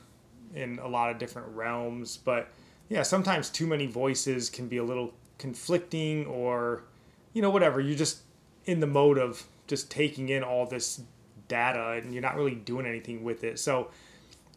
in 0.55 0.79
a 0.79 0.87
lot 0.87 1.11
of 1.11 1.19
different 1.19 1.47
realms, 1.49 2.17
but 2.17 2.49
yeah, 2.89 3.03
sometimes 3.03 3.49
too 3.49 3.67
many 3.67 3.85
voices 3.85 4.49
can 4.49 4.67
be 4.67 4.77
a 4.77 4.83
little 4.83 5.13
conflicting 5.37 6.25
or, 6.25 6.83
you 7.33 7.41
know, 7.41 7.51
whatever. 7.51 7.79
You're 7.79 7.97
just 7.97 8.21
in 8.65 8.79
the 8.79 8.87
mode 8.87 9.17
of 9.17 9.43
just 9.67 9.91
taking 9.91 10.29
in 10.29 10.43
all 10.43 10.65
this 10.65 11.01
data 11.47 12.01
and 12.01 12.13
you're 12.13 12.21
not 12.21 12.35
really 12.35 12.55
doing 12.55 12.85
anything 12.85 13.23
with 13.23 13.43
it. 13.43 13.59
So 13.59 13.89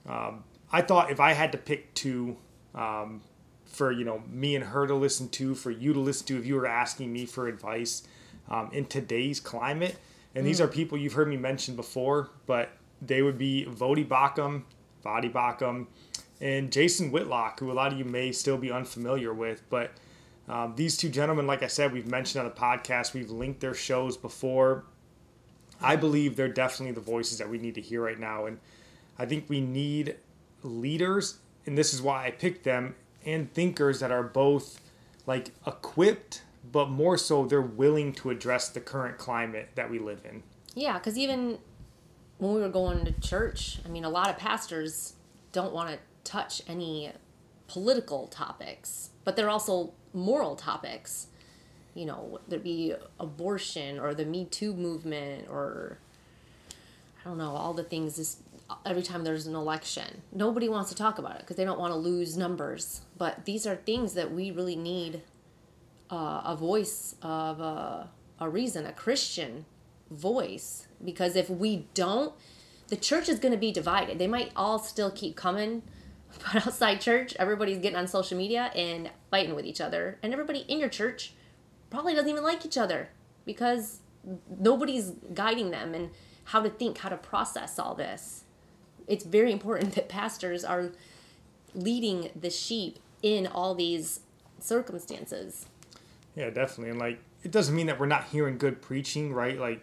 um, 0.06 0.45
I 0.73 0.80
thought 0.80 1.11
if 1.11 1.21
I 1.21 1.33
had 1.35 1.52
to 1.52 1.59
pick 1.59 1.92
two 1.95 2.37
um, 2.75 3.21
for, 3.66 3.92
you 3.92 4.04
know, 4.04 4.23
me 4.30 4.54
and 4.56 4.64
her 4.64 4.87
to 4.87 4.95
listen 4.95 5.28
to, 5.30 5.54
for 5.54 5.71
you 5.71 5.92
to 5.92 6.00
listen 6.00 6.26
to, 6.28 6.38
if 6.38 6.47
you 6.47 6.54
were 6.54 6.66
asking 6.66 7.12
me 7.12 7.26
for 7.26 7.49
advice 7.49 8.02
um, 8.49 8.71
in 8.73 8.87
today's 8.87 9.40
climate, 9.40 9.97
and 10.37 10.45
mm. 10.45 10.49
these 10.49 10.61
are 10.61 10.69
people 10.69 10.97
you've 10.99 11.14
heard 11.14 11.28
me 11.28 11.37
mention 11.37 11.75
before, 11.75 12.28
but 12.45 12.69
they 13.02 13.23
would 13.23 13.38
be 13.38 13.66
Voddie 13.69 14.07
Baucham, 14.07 14.62
Voddie 15.05 15.33
Baucham, 15.33 15.87
and 16.40 16.71
Jason 16.71 17.11
Whitlock, 17.11 17.59
who 17.59 17.73
a 17.73 17.75
lot 17.75 17.93
of 17.93 17.99
you 17.99 18.05
may 18.05 18.31
still 18.33 18.59
be 18.59 18.71
unfamiliar 18.71 19.33
with. 19.33 19.62
But 19.71 19.93
um, 20.47 20.75
these 20.76 20.97
two 20.99 21.09
gentlemen, 21.09 21.47
like 21.47 21.62
I 21.62 21.66
said, 21.66 21.93
we've 21.93 22.07
mentioned 22.07 22.45
on 22.45 22.50
the 22.50 22.55
podcast, 22.55 23.14
we've 23.14 23.31
linked 23.31 23.61
their 23.61 23.75
shows 23.75 24.16
before. 24.16 24.85
I 25.81 25.97
believe 25.97 26.37
they're 26.37 26.49
definitely 26.49 26.93
the 26.93 27.00
voices 27.00 27.38
that 27.38 27.49
we 27.49 27.59
need 27.59 27.75
to 27.75 27.81
hear 27.81 28.02
right 28.02 28.19
now. 28.19 28.47
And 28.47 28.59
I 29.19 29.25
think 29.25 29.49
we 29.49 29.61
need 29.61 30.16
leaders, 30.62 31.38
and 31.64 31.76
this 31.76 31.95
is 31.95 32.02
why 32.02 32.26
I 32.26 32.31
picked 32.31 32.64
them, 32.64 32.95
and 33.25 33.52
thinkers 33.52 34.00
that 34.00 34.11
are 34.11 34.23
both 34.23 34.81
like 35.26 35.50
equipped, 35.66 36.43
but 36.73 36.88
more 36.88 37.16
so 37.16 37.46
they're 37.46 37.61
willing 37.61 38.12
to 38.14 38.30
address 38.30 38.68
the 38.68 38.80
current 38.80 39.18
climate 39.18 39.70
that 39.75 39.90
we 39.90 39.99
live 39.99 40.20
in. 40.25 40.42
Yeah, 40.75 40.99
because 40.99 41.16
even 41.16 41.58
when 42.38 42.54
we 42.54 42.61
were 42.61 42.68
going 42.68 43.04
to 43.04 43.12
church, 43.12 43.78
I 43.85 43.88
mean, 43.88 44.04
a 44.04 44.11
lot 44.11 44.28
of 44.28 44.37
pastors 44.37 45.14
don't 45.52 45.73
want 45.73 45.90
to 45.90 45.99
touch 46.30 46.62
any 46.68 47.12
political 47.68 48.26
topics, 48.28 49.11
but 49.25 49.37
they're 49.37 49.50
also 49.50 49.92
moral 50.12 50.56
topics. 50.56 51.28
You 51.94 52.06
know, 52.06 52.40
there'd 52.49 52.62
be 52.62 52.94
abortion 53.18 53.99
or 53.99 54.14
the 54.14 54.25
Me 54.25 54.44
Too 54.44 54.75
movement 54.75 55.49
or 55.49 55.99
I 57.25 57.28
don't 57.28 57.38
know, 57.38 57.56
all 57.56 57.73
the 57.73 57.85
things 57.85 58.16
this 58.16 58.37
every 58.85 59.02
time 59.02 59.25
there's 59.25 59.46
an 59.46 59.54
election. 59.54 60.23
Nobody 60.32 60.68
wants 60.68 60.90
to 60.90 60.96
talk 60.96 61.18
about 61.18 61.37
it 61.37 61.40
because 61.40 61.56
they 61.56 61.64
don't 61.64 61.78
want 61.78 61.92
to 61.92 61.99
lose 61.99 62.37
numbers. 62.37 63.02
But 63.16 63.44
these 63.44 63.66
are 63.66 63.76
things 63.76 64.14
that 64.14 64.32
we 64.32 64.50
really 64.50 64.76
need 64.76 65.23
uh, 66.11 66.43
a 66.45 66.57
voice 66.57 67.17
of 67.23 67.61
a, 67.61 68.11
a 68.41 68.49
reason, 68.49 68.87
a 68.87 68.93
Christian 68.93 69.65
voice. 70.11 70.87
Because 71.05 71.37
if 71.37 71.51
we 71.51 71.87
don't 71.95 72.33
the 72.89 72.97
church 72.97 73.29
is 73.29 73.39
going 73.39 73.53
to 73.53 73.59
be 73.59 73.73
divided. 73.73 74.19
They 74.19 74.27
might 74.27 74.53
all 74.55 74.79
still 74.79 75.11
keep 75.11 75.37
coming 75.37 75.83
but 76.53 76.67
outside 76.67 77.01
church. 77.01 77.35
Everybody's 77.39 77.79
getting 77.79 77.99
on 77.99 78.07
social 78.07 78.37
media 78.37 78.71
and 78.75 79.11
fighting 79.31 79.55
with 79.55 79.65
each 79.65 79.81
other. 79.81 80.19
And 80.23 80.33
everybody 80.33 80.61
in 80.61 80.79
your 80.79 80.89
church 80.89 81.33
probably 81.91 82.15
doesn't 82.15 82.29
even 82.29 82.43
like 82.43 82.65
each 82.65 82.79
other 82.79 83.11
because 83.45 84.01
nobody's 84.59 85.13
guiding 85.35 85.71
them 85.71 85.95
and 85.95 86.11
how 86.45 86.61
to 86.61 86.71
think 86.71 86.99
how 86.99 87.09
to 87.09 87.17
process 87.17 87.79
all 87.79 87.95
this. 87.95 88.45
It's 89.07 89.25
very 89.25 89.53
important 89.53 89.95
that 89.95 90.09
pastors 90.09 90.65
are 90.65 90.93
leading 91.75 92.31
the 92.39 92.51
sheep 92.51 92.99
in 93.23 93.47
all 93.47 93.75
these 93.75 94.21
circumstances 94.59 95.67
yeah 96.37 96.50
definitely 96.50 96.90
and 96.90 97.00
like 97.00 97.19
it 97.43 97.50
doesn't 97.50 97.75
mean 97.75 97.87
that 97.87 97.99
we're 97.99 98.07
not 98.07 98.25
hearing 98.25 98.59
good 98.59 98.81
preaching 98.81 99.33
right 99.33 99.59
like 99.59 99.81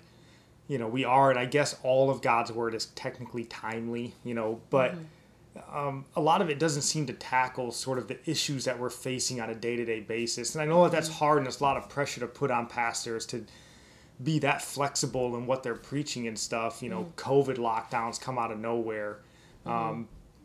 you 0.67 0.77
know 0.77 0.87
we 0.87 1.03
are 1.03 1.29
and 1.29 1.39
i 1.39 1.45
guess 1.45 1.75
all 1.83 2.09
of 2.09 2.21
god's 2.21 2.51
word 2.51 2.73
is 2.73 2.85
technically 2.87 3.43
timely 3.45 4.13
you 4.23 4.33
know 4.33 4.61
but 4.69 4.93
mm-hmm. 4.93 5.77
um, 5.77 6.05
a 6.15 6.21
lot 6.21 6.41
of 6.41 6.49
it 6.49 6.59
doesn't 6.59 6.83
seem 6.83 7.05
to 7.05 7.13
tackle 7.13 7.71
sort 7.71 7.97
of 7.97 8.07
the 8.07 8.17
issues 8.29 8.65
that 8.65 8.79
we're 8.79 8.89
facing 8.89 9.41
on 9.41 9.49
a 9.49 9.55
day-to-day 9.55 9.99
basis 9.99 10.55
and 10.55 10.61
i 10.61 10.65
know 10.65 10.83
that 10.83 10.91
that's 10.91 11.09
mm-hmm. 11.09 11.17
hard 11.17 11.37
and 11.37 11.45
there's 11.45 11.59
a 11.59 11.63
lot 11.63 11.75
of 11.75 11.89
pressure 11.89 12.21
to 12.21 12.27
put 12.27 12.51
on 12.51 12.67
pastors 12.67 13.25
to 13.25 13.45
be 14.23 14.39
that 14.39 14.61
flexible 14.61 15.35
in 15.35 15.45
what 15.47 15.63
they're 15.63 15.75
preaching 15.75 16.27
and 16.27 16.37
stuff 16.37 16.81
you 16.81 16.89
know 16.89 17.03
mm-hmm. 17.03 17.31
covid 17.31 17.57
lockdowns 17.57 18.21
come 18.21 18.37
out 18.37 18.51
of 18.51 18.59
nowhere 18.59 19.19
mm-hmm. 19.65 20.03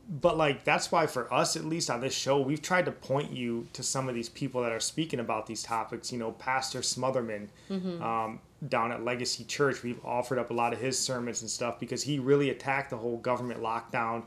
But 0.09 0.38
like 0.38 0.65
that's 0.65 0.91
why 0.91 1.07
for 1.07 1.33
us 1.33 1.55
at 1.55 1.65
least 1.65 1.91
on 1.91 2.00
this 2.00 2.15
show 2.15 2.41
we've 2.41 2.62
tried 2.62 2.87
to 2.87 2.93
point 2.93 3.31
you 3.31 3.67
to 3.75 3.83
some 3.83 4.09
of 4.09 4.15
these 4.15 4.29
people 4.29 4.62
that 4.62 4.73
are 4.73 4.81
speaking 4.81 5.21
about 5.21 5.47
these 5.47 5.62
topics 5.62 6.11
you 6.11 6.19
know 6.19 6.33
pastor 6.33 6.81
smotherman 6.81 7.49
mm-hmm. 7.71 8.03
um, 8.03 8.41
down 8.69 8.91
at 8.91 9.05
legacy 9.05 9.45
church 9.45 9.83
we've 9.83 10.03
offered 10.05 10.38
up 10.38 10.50
a 10.50 10.55
lot 10.55 10.73
of 10.73 10.81
his 10.81 10.99
sermons 10.99 11.43
and 11.43 11.50
stuff 11.50 11.79
because 11.79 12.03
he 12.03 12.19
really 12.19 12.49
attacked 12.49 12.91
the 12.91 12.97
whole 12.97 13.19
government 13.19 13.61
lockdown 13.61 14.23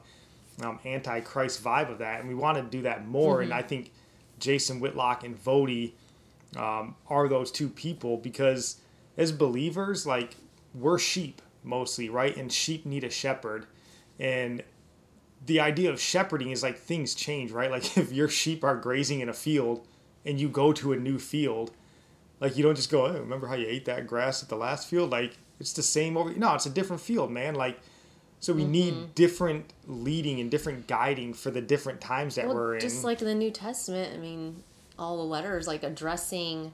um, 0.64 0.78
anti-christ 0.86 1.64
vibe 1.64 1.92
of 1.92 1.98
that 1.98 2.20
and 2.20 2.30
we 2.30 2.36
want 2.36 2.56
to 2.56 2.64
do 2.64 2.84
that 2.84 3.08
more 3.08 3.36
mm-hmm. 3.36 3.44
and 3.46 3.54
i 3.54 3.62
think 3.62 3.92
jason 4.40 4.80
whitlock 4.80 5.24
and 5.24 5.44
Voddie 5.44 5.94
um, 6.58 6.96
are 7.10 7.28
those 7.28 7.52
two 7.52 7.70
people 7.70 8.18
because 8.18 8.78
as 9.18 9.32
believers 9.32 10.06
like 10.06 10.36
we're 10.76 11.00
sheep 11.00 11.42
mostly 11.64 12.08
right 12.08 12.38
and 12.38 12.52
sheep 12.52 12.86
need 12.86 13.04
a 13.04 13.10
shepherd 13.10 13.66
and 14.20 14.62
the 15.46 15.60
idea 15.60 15.90
of 15.90 16.00
shepherding 16.00 16.52
is 16.52 16.64
like 16.64 16.78
things 16.78 17.14
change, 17.14 17.52
right? 17.52 17.72
Like 17.72 17.98
if 17.98 18.12
your 18.12 18.30
sheep 18.30 18.64
are 18.64 18.76
grazing 18.76 19.20
in 19.20 19.30
a 19.30 19.34
field 19.34 19.86
and 20.26 20.40
you 20.40 20.50
go 20.50 20.74
to 20.74 20.94
a 20.94 20.98
new 20.98 21.20
field, 21.20 21.72
like 22.40 22.58
you 22.58 22.64
don't 22.64 22.76
just 22.76 22.92
go, 22.92 23.06
oh, 23.06 23.14
remember 23.14 23.48
how 23.48 23.56
you 23.56 23.68
ate 23.68 23.86
that 23.86 24.08
grass 24.08 24.44
at 24.44 24.50
the 24.50 24.56
last 24.56 24.88
field? 24.88 25.10
Like 25.12 25.38
it's 25.60 25.74
the 25.74 25.84
same 25.84 26.18
over. 26.18 26.34
No, 26.34 26.54
it's 26.56 26.66
a 26.66 26.72
different 26.72 27.02
field, 27.02 27.32
man. 27.32 27.56
Like 27.56 27.80
so 28.42 28.54
we 28.54 28.64
mm-hmm. 28.64 28.72
need 28.72 29.16
different 29.16 29.72
leading 29.88 30.40
and 30.40 30.50
different 30.50 30.88
guiding 30.88 31.34
for 31.34 31.52
the 31.52 31.62
different 31.62 32.02
times 32.02 32.36
that 32.36 32.48
well, 32.48 32.56
we're 32.56 32.76
in. 32.76 32.82
Just 32.82 33.04
like 33.04 33.22
in 33.22 33.28
the 33.28 33.36
New 33.36 33.52
Testament, 33.52 34.14
I 34.16 34.18
mean, 34.18 34.64
all 34.98 35.18
the 35.18 35.24
letters 35.24 35.68
like 35.68 35.84
addressing 35.84 36.74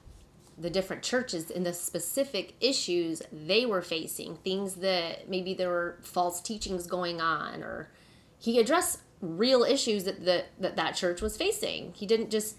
the 0.56 0.70
different 0.70 1.02
churches 1.02 1.50
and 1.50 1.64
the 1.64 1.74
specific 1.74 2.54
issues 2.60 3.22
they 3.30 3.66
were 3.66 3.82
facing, 3.82 4.36
things 4.36 4.76
that 4.76 5.28
maybe 5.28 5.52
there 5.52 5.68
were 5.68 5.98
false 6.02 6.40
teachings 6.40 6.86
going 6.86 7.20
on 7.20 7.62
or 7.62 7.90
he 8.38 8.58
addressed 8.58 9.00
real 9.20 9.62
issues 9.62 10.04
that 10.04 10.24
that 10.24 10.46
that, 10.60 10.76
that 10.76 10.94
church 10.94 11.20
was 11.20 11.36
facing. 11.36 11.92
He 11.94 12.06
didn't 12.06 12.30
just 12.30 12.56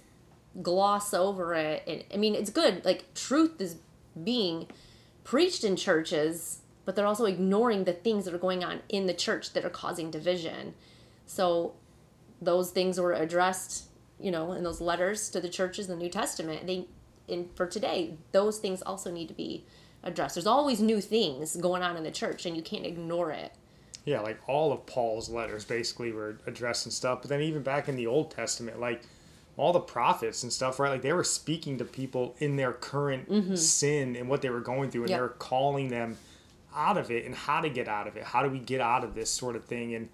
gloss 0.61 1.13
over 1.13 1.53
it. 1.53 1.83
And, 1.87 2.03
I 2.13 2.17
mean, 2.17 2.35
it's 2.35 2.49
good. 2.49 2.83
Like 2.83 3.13
truth 3.13 3.61
is 3.61 3.77
being 4.21 4.67
preached 5.23 5.63
in 5.63 5.75
churches, 5.75 6.61
but 6.85 6.95
they're 6.95 7.05
also 7.05 7.25
ignoring 7.25 7.83
the 7.83 7.93
things 7.93 8.25
that 8.25 8.33
are 8.33 8.39
going 8.39 8.63
on 8.63 8.81
in 8.89 9.05
the 9.05 9.13
church 9.13 9.53
that 9.53 9.63
are 9.63 9.69
causing 9.69 10.11
division. 10.11 10.73
So 11.25 11.75
those 12.41 12.71
things 12.71 12.99
were 12.99 13.13
addressed, 13.13 13.85
you 14.19 14.31
know, 14.31 14.53
in 14.53 14.63
those 14.63 14.81
letters 14.81 15.29
to 15.29 15.39
the 15.39 15.49
churches 15.49 15.87
in 15.87 15.97
the 15.97 16.03
New 16.03 16.09
Testament. 16.09 16.65
They 16.65 16.87
in 17.27 17.49
for 17.53 17.67
today, 17.67 18.17
those 18.31 18.57
things 18.57 18.81
also 18.81 19.11
need 19.11 19.27
to 19.27 19.35
be 19.35 19.65
addressed. 20.03 20.35
There's 20.35 20.47
always 20.47 20.81
new 20.81 20.99
things 20.99 21.55
going 21.55 21.83
on 21.83 21.95
in 21.95 22.03
the 22.03 22.11
church 22.11 22.45
and 22.45 22.57
you 22.57 22.63
can't 22.63 22.85
ignore 22.85 23.31
it 23.31 23.53
yeah, 24.05 24.21
like 24.21 24.39
all 24.47 24.71
of 24.71 24.85
Paul's 24.85 25.29
letters 25.29 25.65
basically 25.65 26.11
were 26.11 26.37
addressing 26.47 26.91
stuff. 26.91 27.21
But 27.21 27.29
then 27.29 27.41
even 27.41 27.61
back 27.61 27.89
in 27.89 27.95
the 27.95 28.07
Old 28.07 28.31
Testament, 28.31 28.79
like 28.79 29.03
all 29.57 29.73
the 29.73 29.79
prophets 29.79 30.43
and 30.43 30.51
stuff, 30.51 30.79
right? 30.79 30.89
Like 30.89 31.01
they 31.01 31.13
were 31.13 31.23
speaking 31.23 31.77
to 31.79 31.85
people 31.85 32.35
in 32.39 32.55
their 32.55 32.71
current 32.73 33.29
mm-hmm. 33.29 33.55
sin 33.55 34.15
and 34.15 34.29
what 34.29 34.41
they 34.41 34.49
were 34.49 34.61
going 34.61 34.89
through, 34.89 35.03
and 35.03 35.09
yep. 35.09 35.17
they 35.17 35.21
were 35.21 35.29
calling 35.29 35.89
them 35.89 36.17
out 36.75 36.97
of 36.97 37.11
it 37.11 37.25
and 37.25 37.35
how 37.35 37.61
to 37.61 37.69
get 37.69 37.87
out 37.87 38.07
of 38.07 38.15
it. 38.15 38.23
How 38.23 38.41
do 38.41 38.49
we 38.49 38.59
get 38.59 38.79
out 38.79 39.03
of 39.03 39.15
this 39.15 39.29
sort 39.29 39.55
of 39.55 39.65
thing? 39.65 39.95
And 39.95 40.09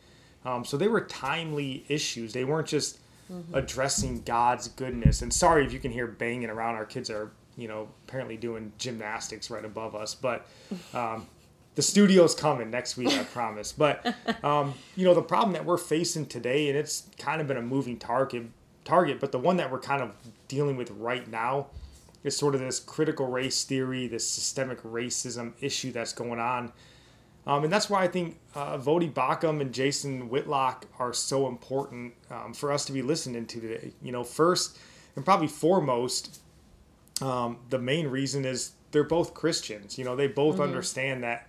um, 0.45 0.65
so 0.65 0.77
they 0.77 0.87
were 0.87 1.01
timely 1.01 1.85
issues. 1.87 2.33
They 2.33 2.43
weren't 2.43 2.67
just 2.67 2.99
mm-hmm. 3.31 3.53
addressing 3.53 4.21
God's 4.23 4.67
goodness. 4.69 5.21
And 5.21 5.33
sorry 5.33 5.65
if 5.65 5.71
you 5.71 5.79
can 5.79 5.91
hear 5.91 6.07
banging 6.07 6.49
around. 6.49 6.75
Our 6.75 6.85
kids 6.85 7.09
are, 7.09 7.31
you 7.57 7.67
know, 7.67 7.87
apparently 8.07 8.37
doing 8.37 8.71
gymnastics 8.77 9.49
right 9.49 9.63
above 9.65 9.95
us, 9.95 10.15
but. 10.15 10.47
Um, 10.93 11.27
the 11.75 11.81
studio's 11.81 12.33
coming 12.33 12.71
next 12.71 12.97
week, 12.97 13.09
I 13.09 13.23
promise. 13.23 13.71
But 13.71 14.15
um, 14.43 14.73
you 14.95 15.05
know, 15.05 15.13
the 15.13 15.21
problem 15.21 15.53
that 15.53 15.65
we're 15.65 15.77
facing 15.77 16.25
today, 16.25 16.69
and 16.69 16.77
it's 16.77 17.07
kind 17.17 17.41
of 17.41 17.47
been 17.47 17.57
a 17.57 17.61
moving 17.61 17.99
target, 17.99 18.47
target, 18.83 19.19
but 19.19 19.31
the 19.31 19.39
one 19.39 19.57
that 19.57 19.71
we're 19.71 19.79
kind 19.79 20.01
of 20.01 20.11
dealing 20.47 20.77
with 20.77 20.91
right 20.91 21.27
now 21.29 21.67
is 22.23 22.35
sort 22.35 22.55
of 22.55 22.61
this 22.61 22.79
critical 22.79 23.27
race 23.27 23.63
theory, 23.63 24.07
this 24.07 24.27
systemic 24.27 24.81
racism 24.83 25.53
issue 25.61 25.91
that's 25.91 26.13
going 26.13 26.39
on. 26.39 26.71
Um, 27.47 27.63
and 27.63 27.71
that's 27.71 27.89
why 27.89 28.03
I 28.03 28.07
think 28.07 28.39
uh, 28.55 28.77
Voddie 28.77 29.13
Baucham 29.13 29.61
and 29.61 29.71
Jason 29.71 30.29
Whitlock 30.29 30.87
are 30.97 31.13
so 31.13 31.47
important 31.47 32.13
um, 32.31 32.53
for 32.53 32.71
us 32.71 32.85
to 32.85 32.91
be 32.91 33.03
listening 33.03 33.45
to 33.45 33.59
today. 33.59 33.93
You 34.01 34.11
know, 34.11 34.23
first 34.23 34.79
and 35.15 35.23
probably 35.23 35.47
foremost, 35.47 36.41
um, 37.21 37.59
the 37.69 37.77
main 37.77 38.07
reason 38.07 38.45
is 38.45 38.71
they're 38.91 39.03
both 39.03 39.35
Christians. 39.35 39.97
You 39.97 40.05
know, 40.05 40.15
they 40.15 40.27
both 40.27 40.55
mm-hmm. 40.55 40.63
understand 40.63 41.23
that 41.23 41.47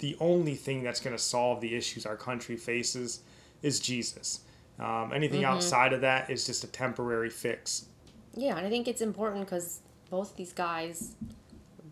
the 0.00 0.16
only 0.20 0.54
thing 0.54 0.82
that's 0.82 1.00
going 1.00 1.16
to 1.16 1.22
solve 1.22 1.60
the 1.60 1.74
issues 1.74 2.04
our 2.04 2.16
country 2.16 2.56
faces 2.56 3.20
is 3.62 3.78
Jesus. 3.80 4.40
Um, 4.78 5.12
anything 5.14 5.42
mm-hmm. 5.42 5.52
outside 5.52 5.92
of 5.92 6.00
that 6.00 6.30
is 6.30 6.46
just 6.46 6.64
a 6.64 6.66
temporary 6.66 7.30
fix. 7.30 7.86
Yeah, 8.34 8.56
and 8.56 8.66
I 8.66 8.70
think 8.70 8.88
it's 8.88 9.02
important 9.02 9.44
because 9.44 9.80
both 10.08 10.36
these 10.36 10.52
guys, 10.52 11.14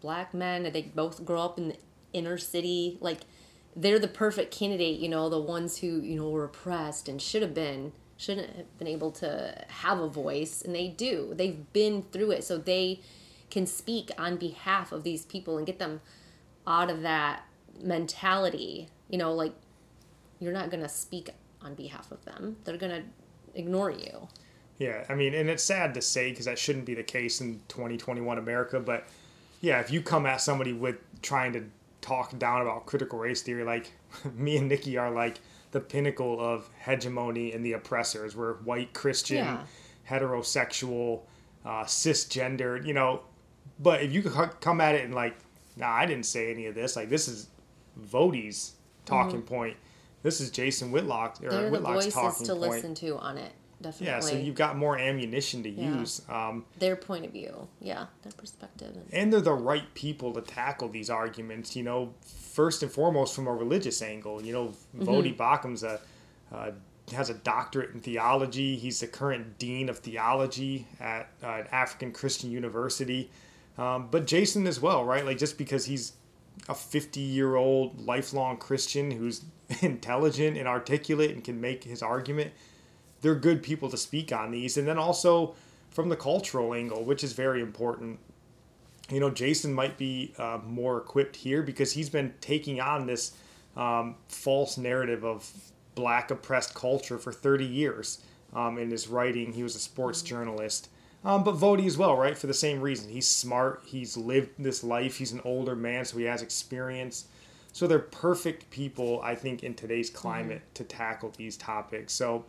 black 0.01 0.33
men, 0.33 0.71
they 0.73 0.83
both 0.83 1.25
grow 1.25 1.43
up 1.43 1.59
in 1.59 1.69
the 1.69 1.77
inner 2.13 2.39
city. 2.39 2.97
Like, 3.01 3.21
they're 3.77 3.99
the 3.99 4.09
perfect 4.09 4.57
candidate, 4.57 4.99
you 4.99 5.09
know, 5.09 5.29
the 5.29 5.41
ones 5.41 5.79
who, 5.79 6.01
you 6.01 6.17
know, 6.17 6.31
were 6.31 6.45
oppressed 6.45 7.09
and 7.09 7.21
should 7.21 7.43
have 7.43 7.55
been, 7.55 7.93
shouldn't 8.17 8.57
have 8.57 8.79
been 8.79 8.89
able 8.89 9.11
to 9.13 9.65
have 9.69 10.01
a 10.01 10.09
voice. 10.09 10.63
And 10.63 10.75
they 10.75 10.89
do. 10.89 11.33
They've 11.37 11.71
been 11.73 12.05
through 12.11 12.33
it. 12.33 12.45
So 12.45 12.57
they 12.57 13.01
can 13.51 13.67
speak 13.67 14.11
on 14.19 14.37
behalf 14.37 14.93
of 14.93 15.05
these 15.05 15.27
people 15.27 15.59
and 15.59 15.67
get 15.67 15.79
them 15.79 16.01
out 16.67 16.91
of 16.91 17.03
that 17.03 17.43
mentality. 17.83 18.89
You 19.09 19.19
know, 19.19 19.33
like, 19.33 19.53
you're 20.39 20.53
not 20.53 20.71
going 20.71 20.83
to 20.83 20.89
speak 20.89 21.31
on 21.63 21.75
behalf 21.75 22.11
of 22.13 22.25
them. 22.25 22.57
They're 22.65 22.77
going 22.77 23.03
to 23.03 23.59
ignore 23.59 23.91
you. 23.91 24.29
Yeah, 24.79 25.05
I 25.09 25.15
mean, 25.15 25.35
and 25.35 25.51
it's 25.51 25.65
sad 25.65 25.95
to 25.95 26.03
say 26.03 26.31
because 26.31 26.45
that 26.45 26.59
shouldn't 26.59 26.85
be 26.85 26.95
the 26.95 27.03
case 27.03 27.41
in 27.41 27.61
2021 27.69 28.39
America, 28.39 28.79
but 28.79 29.09
yeah, 29.61 29.81
if 29.81 29.91
you 29.91 30.01
come 30.01 30.25
at 30.25 30.41
somebody 30.41 30.73
with 30.73 30.97
trying 31.21 31.53
to 31.55 31.65
talk 32.01 32.39
down 32.39 32.63
about 32.63 32.87
critical 32.87 33.19
race 33.19 33.43
theory, 33.43 33.65
like 33.65 33.91
me 34.37 34.57
and 34.57 34.69
Nikki 34.69 34.97
are 34.97 35.11
like 35.11 35.41
the 35.73 35.81
pinnacle 35.81 36.41
of 36.41 36.71
hegemony 36.79 37.53
and 37.53 37.65
the 37.65 37.73
oppressors. 37.73 38.37
We're 38.37 38.55
white 38.55 38.93
Christian, 38.93 39.39
yeah. 39.39 39.61
heterosexual, 40.09 41.23
uh, 41.65 41.85
cisgendered, 41.85 42.87
you 42.87 42.95
know. 42.95 43.23
But 43.81 44.03
if 44.03 44.13
you 44.13 44.23
come 44.23 44.81
at 44.81 44.95
it 44.95 45.05
and 45.05 45.15
like, 45.15 45.37
nah, 45.77 45.91
I 45.91 46.07
didn't 46.07 46.27
say 46.27 46.51
any 46.51 46.67
of 46.67 46.75
this. 46.75 46.97
Like 46.97 47.09
this 47.09 47.29
is 47.29 47.49
Voddie's 48.01 48.75
talking 49.05 49.41
mm-hmm. 49.41 49.55
point 49.55 49.77
this 50.23 50.41
is 50.41 50.51
Jason 50.51 50.91
Whitlock 50.91 51.39
or 51.43 51.51
They're 51.51 51.71
Whitlock's 51.71 52.07
the 52.07 52.11
voices 52.11 52.47
to 52.49 52.55
point. 52.55 52.71
listen 52.71 52.95
to 52.97 53.17
on 53.19 53.39
it. 53.39 53.53
Definitely. 53.81 54.07
Yeah, 54.09 54.21
so 54.21 54.37
you've 54.37 54.57
got 54.57 54.77
more 54.77 54.99
ammunition 54.99 55.63
to 55.63 55.71
yeah. 55.71 55.99
use. 56.01 56.23
Um, 56.29 56.65
their 56.81 56.97
point 56.97 57.25
of 57.25 57.31
view, 57.31 57.69
yeah, 57.81 58.07
their 58.23 58.33
perspective. 58.33 58.97
And 59.13 59.33
they're 59.33 59.41
the 59.41 59.53
right 59.53 59.95
people 59.95 60.33
to 60.33 60.41
tackle 60.41 60.89
these 60.89 61.09
arguments. 61.09 61.77
You 61.77 61.85
know, 61.85 62.15
first 62.53 62.83
and 62.83 62.91
foremost 62.91 63.37
from 63.37 63.47
a 63.47 63.55
religious 63.55 64.03
angle. 64.03 64.43
You 64.43 64.53
know, 64.53 64.67
mm-hmm. 64.67 65.05
Voddie 65.05 65.37
Baucham's 65.37 65.85
a 65.85 66.01
uh, 66.53 66.73
has 67.13 67.31
a 67.31 67.35
doctorate 67.35 67.95
in 67.95 68.01
theology. 68.01 68.75
He's 68.75 68.99
the 68.99 69.07
current 69.07 69.59
dean 69.59 69.89
of 69.89 69.99
theology 69.99 70.89
at 70.99 71.31
uh, 71.45 71.47
an 71.47 71.67
African 71.71 72.11
Christian 72.11 72.51
university. 72.51 73.31
Um, 73.79 74.09
but 74.11 74.27
Jason 74.27 74.67
as 74.67 74.81
well, 74.81 75.05
right? 75.05 75.25
Like 75.25 75.39
just 75.39 75.57
because 75.57 75.85
he's 75.85 76.15
a 76.69 76.75
50 76.75 77.21
year 77.21 77.57
old 77.57 78.01
lifelong 78.01 78.57
Christian 78.57 79.11
who's 79.11 79.45
intelligent 79.81 80.57
and 80.57 80.69
articulate 80.69 81.31
and 81.31 81.43
can 81.43 81.61
make 81.61 81.85
his 81.85 82.03
argument, 82.03 82.53
they're 83.21 83.35
good 83.35 83.63
people 83.63 83.91
to 83.91 83.97
speak 83.97 84.33
on 84.33 84.51
these. 84.51 84.77
And 84.77 84.87
then 84.87 84.99
also 84.99 85.55
from 85.91 86.09
the 86.09 86.17
cultural 86.17 86.75
angle, 86.75 87.05
which 87.05 87.25
is 87.25 87.33
very 87.33 87.61
important. 87.61 88.19
You 89.11 89.21
know, 89.21 89.31
Jason 89.31 89.73
might 89.73 89.97
be 89.97 90.35
uh, 90.39 90.59
more 90.67 90.99
equipped 90.99 91.37
here 91.37 91.63
because 91.63 91.93
he's 91.93 92.11
been 92.11 92.35
taking 92.41 92.81
on 92.81 93.07
this 93.07 93.33
um, 93.77 94.17
false 94.29 94.77
narrative 94.77 95.25
of 95.25 95.51
black 95.95 96.31
oppressed 96.31 96.75
culture 96.75 97.19
for 97.19 97.33
30 97.33 97.65
years 97.65 98.23
um, 98.55 98.79
in 98.79 98.91
his 98.91 99.09
writing. 99.09 99.53
He 99.53 99.63
was 99.63 99.75
a 99.75 99.81
sports 99.81 100.23
journalist. 100.23 100.89
Um, 101.25 101.43
but 101.43 101.57
Voddie 101.57 101.87
as 101.87 101.99
well, 101.99 102.17
right? 102.17 102.39
For 102.39 102.47
the 102.47 102.55
same 102.55 102.81
reason. 102.81 103.11
He's 103.11 103.27
smart. 103.27 103.83
He's 103.85 104.17
lived 104.17 104.51
this 104.59 104.85
life. 104.85 105.17
He's 105.17 105.33
an 105.33 105.41
older 105.45 105.75
man, 105.75 106.05
so 106.05 106.19
he 106.19 106.25
has 106.25 106.43
experience. 106.43 107.27
So 107.73 107.87
they're 107.87 107.99
perfect 107.99 108.71
people, 108.71 109.21
I 109.23 109.35
think, 109.35 109.63
in 109.63 109.75
today's 109.75 110.11
climate 110.11 110.63
mm-hmm. 110.63 110.75
to 110.75 110.85
tackle 110.85 111.33
these 111.37 111.57
topics. 111.57 112.13
So 112.13 112.45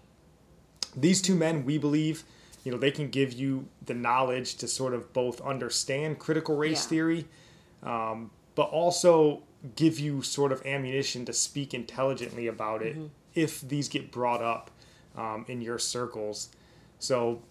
these 0.95 1.21
two 1.21 1.35
men, 1.35 1.65
we 1.65 1.77
believe, 1.77 2.23
you 2.63 2.71
know, 2.71 2.77
they 2.77 2.91
can 2.91 3.09
give 3.09 3.33
you 3.33 3.67
the 3.85 3.93
knowledge 3.93 4.55
to 4.57 4.67
sort 4.67 4.93
of 4.93 5.11
both 5.13 5.41
understand 5.41 6.19
critical 6.19 6.55
race 6.55 6.85
yeah. 6.85 6.89
theory, 6.89 7.25
um, 7.83 8.31
but 8.55 8.69
also 8.69 9.43
give 9.75 9.99
you 9.99 10.21
sort 10.21 10.51
of 10.51 10.65
ammunition 10.65 11.25
to 11.25 11.33
speak 11.33 11.73
intelligently 11.73 12.47
about 12.47 12.81
it 12.81 12.95
mm-hmm. 12.95 13.07
if 13.35 13.61
these 13.61 13.89
get 13.89 14.11
brought 14.11 14.41
up 14.41 14.71
um, 15.17 15.43
in 15.47 15.61
your 15.61 15.77
circles. 15.77 16.49
So 16.99 17.41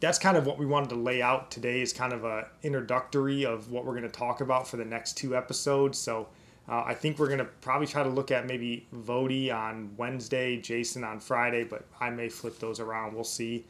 that's 0.00 0.18
kind 0.18 0.36
of 0.36 0.46
what 0.46 0.58
we 0.58 0.66
wanted 0.66 0.90
to 0.90 0.96
lay 0.96 1.22
out 1.22 1.50
today 1.50 1.80
is 1.80 1.92
kind 1.92 2.12
of 2.12 2.24
a 2.24 2.48
introductory 2.62 3.44
of 3.44 3.70
what 3.70 3.84
we're 3.84 3.92
going 3.92 4.02
to 4.02 4.08
talk 4.08 4.40
about 4.40 4.68
for 4.68 4.76
the 4.76 4.84
next 4.84 5.16
two 5.16 5.36
episodes. 5.36 5.98
So 5.98 6.28
uh, 6.68 6.82
I 6.84 6.94
think 6.94 7.18
we're 7.18 7.28
going 7.28 7.38
to 7.38 7.44
probably 7.44 7.86
try 7.86 8.02
to 8.02 8.08
look 8.08 8.30
at 8.30 8.46
maybe 8.46 8.86
Voddie 8.94 9.54
on 9.54 9.92
Wednesday, 9.96 10.56
Jason 10.60 11.04
on 11.04 11.20
Friday, 11.20 11.64
but 11.64 11.84
I 12.00 12.10
may 12.10 12.28
flip 12.28 12.58
those 12.58 12.80
around. 12.80 13.14
We'll 13.14 13.24
see. 13.24 13.64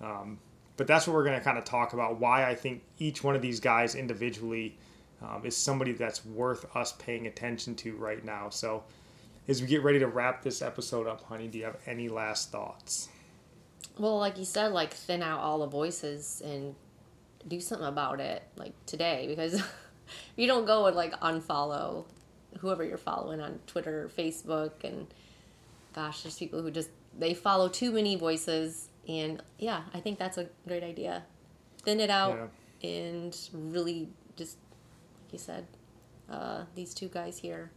Um, 0.00 0.38
but 0.76 0.86
that's 0.86 1.06
what 1.06 1.14
we're 1.14 1.24
going 1.24 1.38
to 1.38 1.44
kind 1.44 1.58
of 1.58 1.64
talk 1.64 1.92
about 1.92 2.20
why 2.20 2.48
I 2.48 2.54
think 2.54 2.82
each 2.98 3.24
one 3.24 3.34
of 3.34 3.42
these 3.42 3.60
guys 3.60 3.94
individually 3.94 4.76
um, 5.22 5.42
is 5.44 5.56
somebody 5.56 5.92
that's 5.92 6.24
worth 6.24 6.64
us 6.76 6.92
paying 6.92 7.26
attention 7.26 7.74
to 7.76 7.96
right 7.96 8.24
now. 8.24 8.50
So 8.50 8.84
as 9.48 9.60
we 9.60 9.66
get 9.66 9.82
ready 9.82 9.98
to 9.98 10.06
wrap 10.06 10.42
this 10.42 10.62
episode 10.62 11.06
up, 11.06 11.22
honey, 11.22 11.48
do 11.48 11.58
you 11.58 11.64
have 11.64 11.78
any 11.86 12.08
last 12.08 12.50
thoughts? 12.50 13.08
Well, 13.98 14.18
like 14.18 14.38
you 14.38 14.44
said, 14.44 14.72
like 14.72 14.92
thin 14.92 15.22
out 15.22 15.40
all 15.40 15.58
the 15.60 15.66
voices 15.66 16.42
and 16.44 16.74
do 17.48 17.60
something 17.60 17.86
about 17.86 18.20
it, 18.20 18.42
like 18.56 18.72
today, 18.86 19.26
because 19.28 19.62
you 20.36 20.46
don't 20.46 20.66
go 20.66 20.86
and 20.86 20.96
like 20.96 21.18
unfollow 21.20 22.04
whoever 22.58 22.84
you're 22.84 22.98
following 22.98 23.40
on 23.40 23.58
Twitter, 23.66 24.10
Facebook, 24.16 24.84
and 24.84 25.06
gosh, 25.94 26.22
there's 26.22 26.38
people 26.38 26.62
who 26.62 26.70
just 26.70 26.90
they 27.18 27.34
follow 27.34 27.68
too 27.68 27.92
many 27.92 28.16
voices, 28.16 28.88
and 29.08 29.42
yeah, 29.58 29.82
I 29.94 30.00
think 30.00 30.18
that's 30.18 30.38
a 30.38 30.48
great 30.66 30.82
idea. 30.82 31.24
Thin 31.82 32.00
it 32.00 32.10
out 32.10 32.50
yeah. 32.82 32.90
and 32.90 33.38
really 33.52 34.08
just, 34.36 34.58
like 35.24 35.32
you 35.32 35.38
said, 35.38 35.66
uh, 36.30 36.64
these 36.74 36.92
two 36.92 37.08
guys 37.08 37.38
here, 37.38 37.70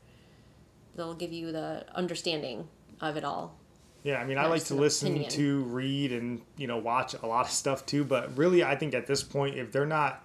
they'll 0.96 1.14
give 1.14 1.32
you 1.32 1.52
the 1.52 1.86
understanding 1.94 2.68
of 3.00 3.16
it 3.16 3.24
all 3.24 3.59
yeah, 4.04 4.18
I 4.18 4.26
mean, 4.26 4.38
I 4.38 4.48
like 4.48 4.64
to 4.66 4.76
listen 4.76 5.10
opinion. 5.10 5.32
to, 5.32 5.64
read, 5.64 6.14
and 6.14 6.42
you 6.58 6.68
know, 6.68 6.78
watch 6.78 7.16
a 7.22 7.26
lot 7.26 7.46
of 7.46 7.52
stuff 7.52 7.86
too. 7.86 8.04
But 8.04 8.36
really, 8.38 8.64
I 8.64 8.76
think 8.76 8.94
at 8.94 9.08
this 9.08 9.24
point, 9.24 9.58
if 9.58 9.72
they're 9.72 9.86
not 9.86 10.24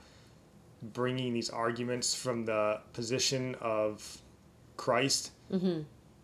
bringing 0.93 1.33
these 1.33 1.51
arguments 1.51 2.15
from 2.15 2.45
the 2.45 2.81
position 2.93 3.57
of 3.61 4.19
Christ, 4.77 5.33
mm-hmm. 5.53 5.81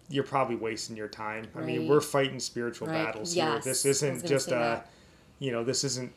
you're 0.08 0.24
probably 0.24 0.56
wasting 0.56 0.96
your 0.96 1.08
time. 1.08 1.48
Right. 1.52 1.62
I 1.62 1.66
mean, 1.66 1.88
we're 1.88 2.00
fighting 2.00 2.38
spiritual 2.38 2.86
right. 2.86 3.06
battles 3.06 3.34
yes. 3.34 3.64
here. 3.64 3.72
This 3.72 3.84
isn't 3.84 4.24
just 4.26 4.48
a, 4.48 4.50
that. 4.50 4.90
you 5.40 5.50
know, 5.50 5.64
this 5.64 5.82
isn't. 5.82 6.12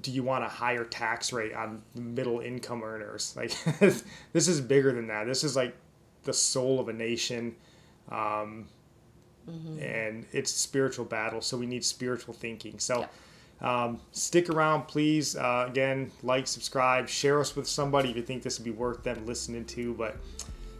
Do 0.00 0.10
you 0.10 0.22
want 0.22 0.44
a 0.44 0.48
higher 0.48 0.84
tax 0.84 1.32
rate 1.32 1.54
on 1.54 1.82
middle 1.94 2.40
income 2.40 2.82
earners? 2.82 3.34
Like, 3.36 3.52
this 4.32 4.48
is 4.48 4.60
bigger 4.60 4.92
than 4.92 5.08
that. 5.08 5.26
This 5.26 5.44
is 5.44 5.54
like 5.54 5.74
the 6.22 6.32
soul 6.32 6.80
of 6.80 6.88
a 6.88 6.92
nation. 6.94 7.56
Um, 8.10 8.68
mm-hmm. 9.48 9.82
and 9.82 10.26
it's 10.32 10.50
spiritual 10.50 11.04
battle. 11.04 11.40
So 11.40 11.56
we 11.56 11.66
need 11.66 11.84
spiritual 11.84 12.34
thinking. 12.34 12.78
So. 12.78 13.00
Yeah. 13.00 13.06
Um, 13.60 14.00
stick 14.12 14.50
around, 14.50 14.86
please. 14.86 15.34
Uh, 15.34 15.66
again, 15.68 16.12
like, 16.22 16.46
subscribe, 16.46 17.08
share 17.08 17.40
us 17.40 17.56
with 17.56 17.66
somebody 17.66 18.08
if 18.08 18.14
you 18.14 18.22
think 18.22 18.44
this 18.44 18.56
would 18.60 18.64
be 18.64 18.70
worth 18.70 19.02
them 19.02 19.26
listening 19.26 19.64
to. 19.64 19.94
But 19.94 20.16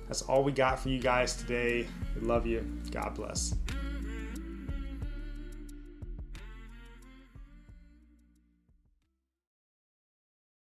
that's 0.06 0.22
all 0.22 0.44
we 0.44 0.52
got 0.52 0.78
for 0.78 0.88
you 0.88 1.00
guys 1.00 1.34
today. 1.34 1.88
We 2.14 2.24
love 2.24 2.46
you. 2.46 2.64
God 2.92 3.16
bless. 3.16 3.56